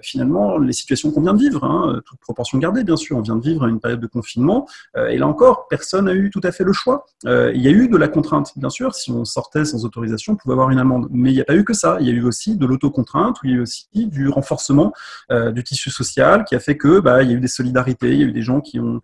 [0.01, 3.15] finalement les situations qu'on vient de vivre, hein, toute proportion gardée, bien sûr.
[3.15, 6.29] On vient de vivre une période de confinement, euh, et là encore, personne n'a eu
[6.29, 7.05] tout à fait le choix.
[7.25, 8.93] Euh, il y a eu de la contrainte, bien sûr.
[8.93, 11.07] Si on sortait sans autorisation, on pouvait avoir une amende.
[11.11, 11.95] Mais il n'y a pas eu que ça.
[12.01, 14.91] Il y a eu aussi de l'autocontrainte, il y a eu aussi du renforcement
[15.29, 18.19] du tissu social qui a fait que bah, il y a eu des solidarités, il
[18.19, 18.99] y a eu des gens qui ont,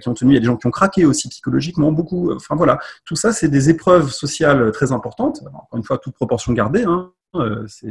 [0.00, 2.32] qui ont tenu, il y a des gens qui ont craqué aussi psychologiquement, beaucoup.
[2.32, 6.52] Enfin voilà, tout ça, c'est des épreuves sociales très importante, encore une fois, toute proportion
[6.52, 7.12] gardée, hein,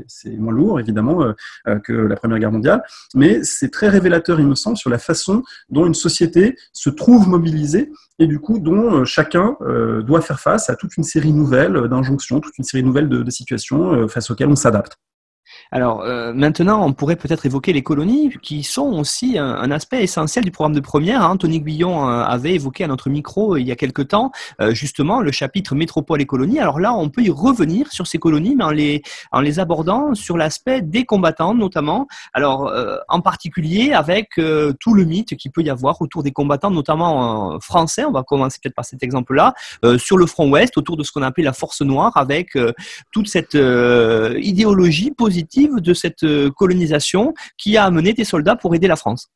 [0.08, 2.84] c'est moins lourd évidemment euh, que la Première Guerre mondiale,
[3.16, 7.28] mais c'est très révélateur, il me semble, sur la façon dont une société se trouve
[7.28, 11.88] mobilisée et du coup dont chacun euh, doit faire face à toute une série nouvelle
[11.90, 14.98] d'injonctions, toute une série nouvelle de, situations euh, face auxquelles on s'adapte.
[15.74, 20.44] Alors euh, maintenant, on pourrait peut-être évoquer les colonies, qui sont aussi un, aspect essentiel
[20.44, 21.22] du programme de première.
[21.22, 21.30] Hein.
[21.32, 25.22] Anthony Guillon euh, avait évoqué à notre micro il y a quelque temps euh, justement
[25.22, 26.60] le chapitre métropole et colonies.
[26.60, 29.02] Alors là, on peut y revenir sur ces colonies, mais
[29.32, 32.06] en les, abordant sur l'aspect des combattants notamment.
[32.34, 36.32] Alors euh, en particulier avec euh, tout le mythe qu'il peut y avoir autour des
[36.32, 38.04] combattants, notamment français.
[38.04, 39.54] On va commencer peut-être par cet exemple-là
[39.98, 42.58] sur le front ouest, autour de ce qu'on appelle la force noire, avec
[43.12, 48.96] toute cette idéologie positive de cette colonisation qui a amené des soldats pour aider la
[48.96, 49.30] France.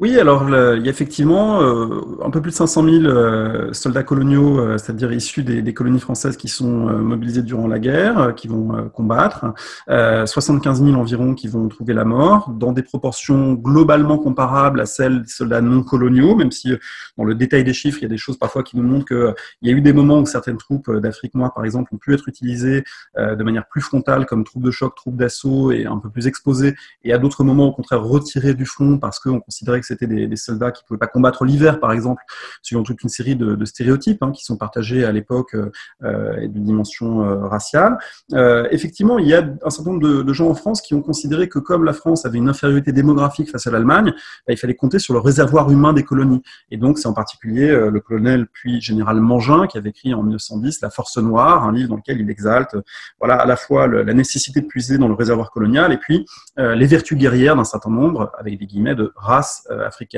[0.00, 4.02] Oui, alors il y a effectivement euh, un peu plus de 500 000 euh, soldats
[4.02, 8.48] coloniaux, euh, c'est-à-dire issus des, des, colonies françaises qui sont mobilisés durant la guerre, qui
[8.48, 9.54] vont combattre,
[9.86, 15.22] 75 000 environ qui vont trouver la mort, dans des proportions globalement comparables à celles
[15.22, 16.72] des soldats non coloniaux, même si
[17.16, 19.34] dans le détail des chiffres, il y a des choses parfois qui nous montrent qu'il
[19.62, 22.28] y a eu des moments où certaines troupes d'Afrique noire, par exemple, ont pu être
[22.28, 22.82] utilisées
[23.16, 26.74] de manière plus frontale comme troupes de choc, troupes d'assaut et un peu plus exposées,
[27.04, 30.72] et à d'autres moments, au contraire, retirées du front parce qu'on considérait c'était des, soldats
[30.72, 32.22] qui ne pouvaient pas combattre l'hiver, par exemple,
[32.62, 35.54] suivant toute une série de, stéréotypes hein, qui sont partagés à l'époque
[36.02, 37.98] euh, et de dimension euh, raciale.
[38.32, 41.48] Euh, effectivement, il y a un certain nombre de, gens en France qui ont considéré
[41.48, 44.12] que comme la France avait une infériorité démographique face à l'Allemagne,
[44.46, 46.42] bah, il fallait compter sur le réservoir humain des colonies.
[46.70, 50.22] Et donc, c'est en particulier euh, le colonel puis général Mangin qui avait écrit en
[50.22, 52.76] 1910 La Force Noire, un livre dans lequel il exalte
[53.18, 56.26] voilà, à la fois la nécessité de puiser dans le réservoir colonial et puis
[56.58, 59.66] euh, les vertus guerrières d'un certain nombre, avec des guillemets, de race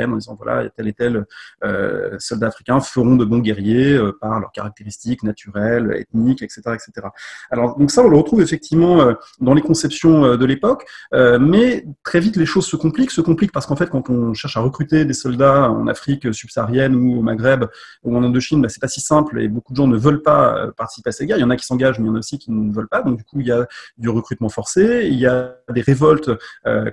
[0.04, 1.26] en disant voilà tel et tel
[1.64, 7.08] euh, soldat africain feront de bons guerriers euh, par leurs caractéristiques naturelles, ethniques, etc., etc.
[7.50, 12.20] Alors donc ça on le retrouve effectivement euh, dans les conceptions de l'époque, mais très
[12.20, 15.04] vite les choses se compliquent, se compliquent parce qu'en fait quand on cherche à recruter
[15.04, 17.64] des soldats en Afrique subsaharienne ou au Maghreb
[18.02, 20.68] ou en Indochine, bah, c'est pas si simple et beaucoup de gens ne veulent pas
[20.76, 21.38] participer à ces guerres.
[21.38, 22.88] Il y en a qui s'engagent, mais il y en a aussi qui ne veulent
[22.88, 23.02] pas.
[23.02, 23.66] Donc du coup il y a
[23.98, 26.30] du recrutement forcé, il y a des révoltes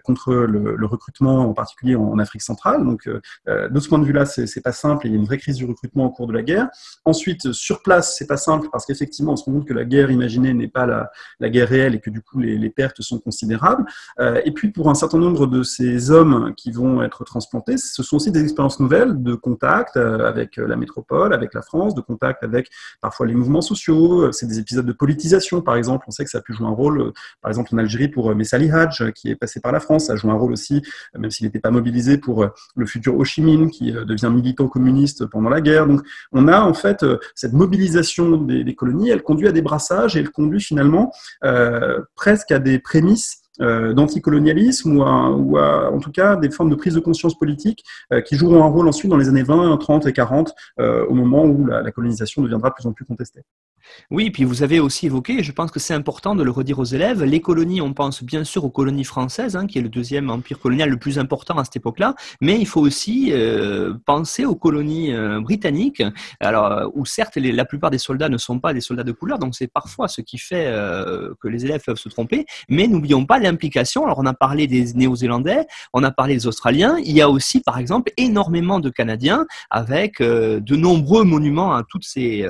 [0.04, 2.53] contre le, recrutement, en particulier en, Afrique centrale.
[2.80, 3.08] Donc,
[3.48, 5.08] de ce point de vue-là, c'est pas simple.
[5.08, 6.70] il y a une vraie crise du recrutement au cours de la guerre.
[7.06, 10.12] Ensuite, sur place, c'est pas simple parce qu'effectivement, on se rend compte que la guerre
[10.12, 13.86] imaginée n'est pas la, guerre réelle et que du coup, les, pertes sont considérables.
[14.20, 18.16] et puis, pour un certain nombre de ces hommes qui vont être transplantés, ce sont
[18.18, 22.70] aussi des expériences nouvelles de contact avec la métropole, avec la France, de contact avec
[23.02, 24.32] parfois les mouvements sociaux.
[24.32, 26.06] C'est des épisodes de politisation, par exemple.
[26.08, 28.70] On sait que ça a pu jouer un rôle, par exemple en Algérie pour Messali
[28.70, 30.08] Hadj, qui est passé par la France.
[30.08, 30.82] Ça a un rôle aussi,
[31.18, 32.43] même s'il n'était pas mobilisé, pour
[32.76, 35.88] le futur Ho Chi Minh, qui devient militant communiste pendant la guerre.
[35.88, 39.10] Donc, on a en fait cette mobilisation des, colonies.
[39.10, 41.12] Elle conduit à des brassages et elle conduit finalement
[41.44, 46.96] euh, presque à des prémices euh, d'anticolonialisme ou, en tout cas des formes de prise
[46.96, 50.14] de conscience politique euh, qui joueront un rôle ensuite dans les années 20, 30 et
[50.14, 53.42] 40 euh, au moment où la, colonisation deviendra de plus en plus contestée.
[54.10, 56.80] Oui, puis vous avez aussi évoqué, et je pense que c'est important de le redire
[56.80, 59.90] aux élèves, les colonies, on pense bien sûr aux colonies françaises, hein, qui est le
[59.90, 63.34] deuxième empire colonial le plus important à cette époque-là, mais il faut aussi
[64.06, 66.02] penser aux colonies britanniques,
[66.40, 69.54] alors où certes la plupart des soldats ne sont pas des soldats de couleur, donc
[69.54, 70.74] c'est parfois ce qui fait
[71.42, 74.94] que les élèves peuvent se tromper, mais n'oublions pas l'implication, alors on a parlé des
[74.94, 79.46] Néo-Zélandais, on a parlé des Australiens, il y a aussi par exemple énormément de Canadiens
[79.70, 82.48] avec de nombreux monuments à toutes ces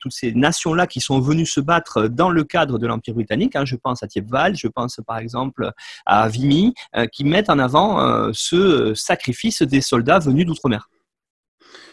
[0.00, 3.56] toutes ces nations-là qui sont venues se battre dans le cadre de l'Empire britannique.
[3.56, 3.64] Hein.
[3.64, 5.72] je pense à Thiepval, je pense par exemple
[6.06, 10.88] à Vimy, euh, qui mettent en avant euh, ce sacrifice des soldats venus d'outre-mer.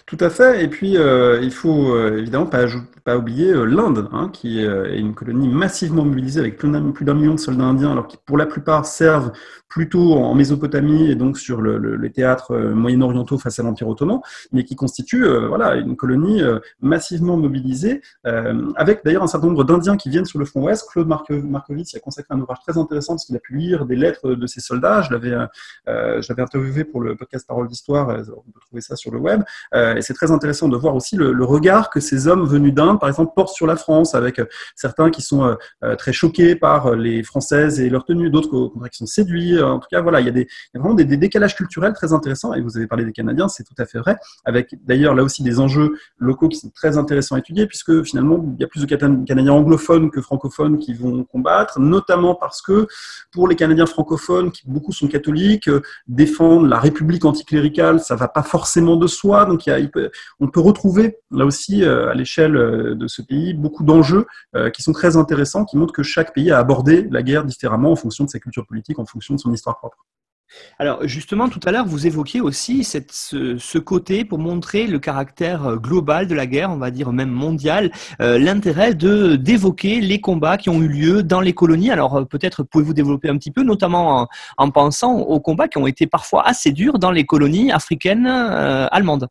[0.07, 0.63] Tout à fait.
[0.63, 2.63] Et puis, euh, il faut euh, évidemment pas,
[3.03, 7.33] pas oublier euh, l'Inde, hein, qui est une colonie massivement mobilisée avec plus d'un million
[7.33, 9.33] de soldats indiens, alors qui pour la plupart servent
[9.67, 14.21] plutôt en Mésopotamie et donc sur le, le, les théâtres moyen-orientaux face à l'Empire ottoman,
[14.53, 16.41] mais qui constitue voilà une colonie
[16.81, 20.87] massivement mobilisée, avec d'ailleurs un certain nombre d'Indiens qui viennent sur le front ouest.
[20.89, 24.35] Claude Markovitz a consacré un ouvrage très intéressant parce qu'il a pu lire des lettres
[24.35, 25.01] de ces soldats.
[25.01, 25.35] Je l'avais
[25.89, 28.07] euh, interviewé pour le podcast Parole d'Histoire.
[28.09, 29.43] On peut trouver ça sur le web
[30.01, 33.31] c'est très intéressant de voir aussi le, regard que ces hommes venus d'Inde, par exemple,
[33.35, 34.45] portent sur la France, avec euh,
[34.75, 38.97] certains qui sont euh, euh, très choqués par les Françaises et leur tenue, d'autres qui
[38.97, 39.61] sont séduits.
[39.61, 42.53] En tout cas, voilà, il y a, des, vraiment des, décalages culturels très intéressants.
[42.53, 45.43] Et vous avez parlé des Canadiens, c'est tout à fait vrai, avec d'ailleurs là aussi
[45.43, 48.85] des enjeux locaux qui sont très intéressants à étudier, puisque finalement, il y a plus
[48.85, 52.87] de Canadiens anglophones que francophones qui vont combattre, notamment parce que
[53.31, 55.69] pour les Canadiens francophones, qui beaucoup sont catholiques,
[56.07, 59.45] défendre la République anticléricale, ça va pas forcément de soi.
[59.45, 59.79] Donc il y a,
[60.39, 64.25] on peut retrouver là aussi euh, à l'échelle euh, de ce pays beaucoup d'enjeux
[64.55, 67.91] euh, qui sont très intéressants, qui montrent que chaque pays a abordé la guerre différemment
[67.91, 69.97] en fonction de sa culture politique, en fonction de son histoire propre.
[70.79, 76.25] Alors justement, tout à l'heure, vous évoquiez aussi ce, côté pour montrer le caractère global
[76.25, 80.87] de la guerre, on va dire même mondial, l'intérêt d'évoquer les combats qui ont eu
[80.87, 81.91] lieu dans les colonies.
[81.91, 86.07] Alors peut-être pouvez-vous développer un petit peu, notamment en, pensant aux combats qui ont été
[86.07, 89.27] parfois assez durs dans les colonies africaines allemandes.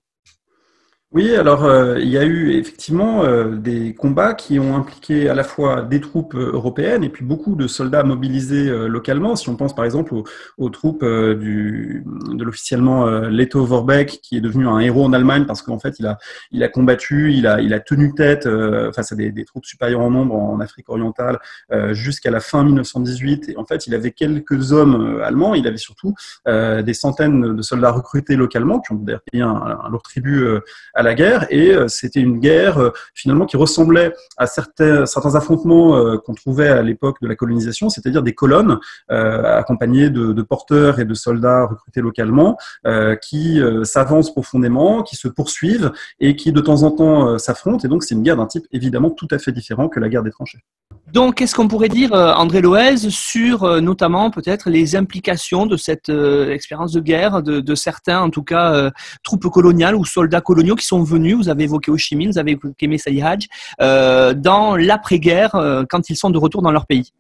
[1.13, 5.35] Oui, alors euh, il y a eu effectivement euh, des combats qui ont impliqué à
[5.35, 9.37] la fois des troupes euh, européennes et puis beaucoup de soldats mobilisés localement.
[9.37, 10.15] Si on pense par exemple
[10.59, 15.63] aux, troupes du, de l'officiellement Leto Vorbeck, qui est devenu un héros en Allemagne parce
[15.63, 16.19] qu'en fait il a,
[16.51, 18.49] il a combattu, il a, il a tenu tête
[18.93, 21.39] face à des, des, troupes supérieures en nombre en Afrique orientale
[21.93, 23.51] jusqu'à la fin 1918.
[23.51, 26.15] Et en fait, il avait quelques hommes allemands, il avait surtout
[26.47, 30.45] des centaines de soldats recrutés localement qui ont d'ailleurs payé un, un lourd tribut
[30.97, 35.97] à la guerre et euh, c'était une guerre euh, finalement qui ressemblait à certains, affrontements
[35.97, 38.79] euh, qu'on trouvait à l'époque de la colonisation, c'est-à-dire des colonnes
[39.09, 42.57] accompagnées de, porteurs et de soldats recrutés localement
[43.21, 47.85] qui s'avancent profondément, qui se poursuivent et qui de temps en temps s'affrontent.
[47.85, 50.23] Et donc c'est une guerre d'un type évidemment tout à fait différent que la guerre
[50.23, 50.61] des tranchées.
[51.13, 56.93] Donc, qu'est-ce qu'on pourrait dire, André Loez, sur notamment peut-être les implications de cette expérience
[56.93, 58.91] de guerre de, certains, en tout cas,
[59.23, 62.87] troupes coloniales ou soldats coloniaux qui sont venus, vous avez évoqué Ho vous avez évoqué
[62.87, 63.47] Messai Hadj,
[63.81, 67.13] euh, dans l'après-guerre, euh, quand ils sont de retour dans leur pays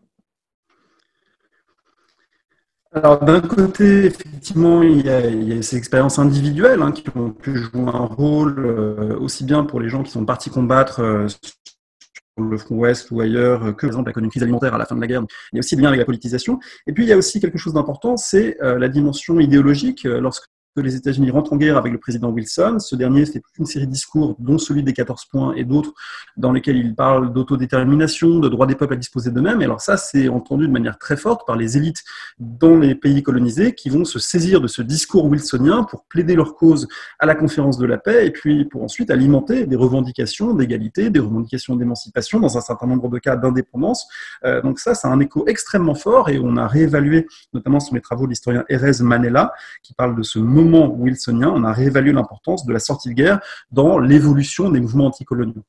[2.93, 7.83] alors d'un côté, effectivement, il y, a, ces expériences individuelles hein, qui ont pu jouer
[7.93, 12.77] un rôle euh, aussi bien pour les gens qui sont partis combattre sur le front
[12.77, 15.21] ouest ou ailleurs que, par exemple, la crise alimentaire à la fin de la guerre.
[15.53, 16.59] Il y a aussi le lien avec la politisation.
[16.87, 20.05] Et puis, il y a aussi quelque chose d'important, c'est la dimension idéologique.
[20.05, 20.47] Lorsque
[20.77, 22.79] que les États-Unis rentrent en guerre avec le président Wilson.
[22.79, 25.95] Ce dernier fait toute une série de discours, dont celui des 14 points et d'autres,
[26.37, 29.62] dans lesquels il parle d'autodétermination, de droit des peuples à disposer d'eux-mêmes.
[29.62, 32.03] Et alors ça, c'est entendu de manière très forte par les élites
[32.39, 36.57] dans les pays colonisés qui vont se saisir de ce discours wilsonien pour plaider leur
[36.57, 41.09] cause à la conférence de la paix et puis pour ensuite alimenter des revendications d'égalité,
[41.09, 44.07] des revendications d'émancipation, dans un certain nombre de cas d'indépendance.
[44.45, 47.95] Euh, donc ça, ça a un écho extrêmement fort et on a réévalué, notamment sur
[47.95, 49.53] les travaux de l'historien Erez Manella,
[49.83, 53.41] qui parle de ce moment wilsonien, on a réévalué l'importance de la sortie de guerre
[53.71, 55.64] dans l'évolution des mouvements anticoloniaux.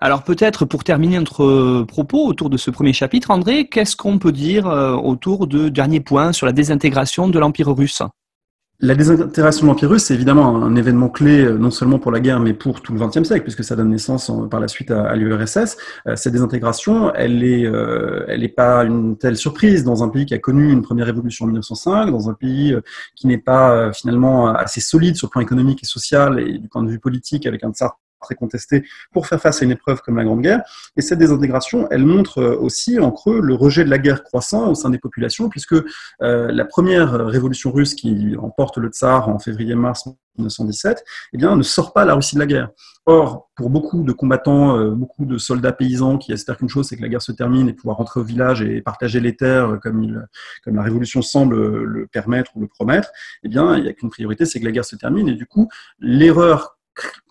[0.00, 4.32] Alors peut-être pour terminer notre propos autour de ce premier chapitre, André, qu'est-ce qu'on peut
[4.32, 8.02] dire euh, autour de dernier point sur la désintégration de l'Empire russe?
[8.82, 12.20] La désintégration de l'Empire russe, c'est évidemment un événement clé, euh, non seulement pour la
[12.20, 15.14] guerre, mais pour tout le XXe siècle, puisque ça donne naissance par la suite à,
[15.16, 15.76] l'URSS.
[16.06, 20.32] Euh, cette désintégration, elle est, euh, n'est pas une telle surprise dans un pays qui
[20.32, 22.74] a connu une première révolution en 1905, dans un pays
[23.16, 26.82] qui n'est pas finalement assez solide sur le plan économique et social et du point
[26.82, 30.16] de vue politique, avec un tsar très contesté pour faire face à une épreuve comme
[30.16, 30.62] la Grande Guerre.
[30.96, 34.70] Et cette désintégration, elle montre euh, aussi en creux le rejet de la guerre croissant
[34.70, 39.38] au sein des populations, puisque euh, la première révolution russe qui emporte le tsar en
[39.38, 40.06] février-mars
[40.38, 42.70] 1917, eh bien, ne sort pas la Russie de la guerre.
[43.06, 46.96] Or, pour beaucoup de combattants, euh, beaucoup de soldats paysans qui espèrent qu'une chose, c'est
[46.96, 50.02] que la guerre se termine et pouvoir rentrer au village et partager les terres comme,
[50.02, 50.26] il,
[50.64, 53.10] comme la révolution semble le permettre ou le promettre,
[53.42, 55.28] eh bien, il n'y a qu'une priorité, c'est que la guerre se termine.
[55.28, 55.68] Et du coup,
[55.98, 56.78] l'erreur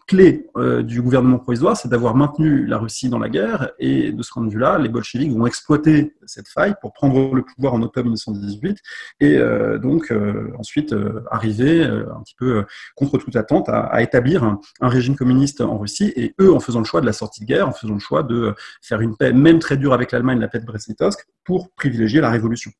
[0.09, 3.69] clé euh, du gouvernement provisoire, c'est d'avoir maintenu la Russie dans la guerre.
[3.77, 7.43] Et de ce point de vue-là, les bolcheviks vont exploiter cette faille pour prendre le
[7.43, 8.79] pouvoir en octobre 1918
[9.19, 10.95] et euh, donc euh, ensuite
[11.29, 16.11] arriver un petit peu contre toute attente à, établir un, régime communiste en Russie.
[16.15, 18.23] Et eux, en faisant le choix de la sortie de guerre, en faisant le choix
[18.23, 22.19] de faire une paix, même très dure avec l'Allemagne, la paix de Brest-Litovsk, pour privilégier
[22.19, 22.71] la révolution.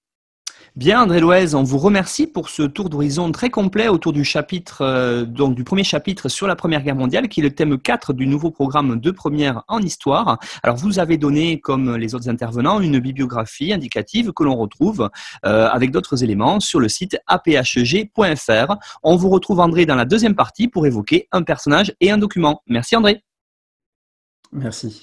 [0.76, 4.82] Bien, André Loez, on vous remercie pour ce tour d'horizon très complet autour du chapitre,
[4.82, 8.14] euh, donc du premier chapitre sur la Première Guerre mondiale, qui est le thème 4
[8.14, 10.38] du nouveau programme de première en histoire.
[10.62, 15.10] Alors, vous avez donné, comme les autres intervenants, une bibliographie indicative que l'on retrouve
[15.46, 18.76] euh, avec d'autres éléments sur le site aphg.fr.
[19.02, 22.62] On vous retrouve, André, dans la deuxième partie pour évoquer un personnage et un document.
[22.68, 23.24] Merci, André.
[24.52, 25.02] Merci.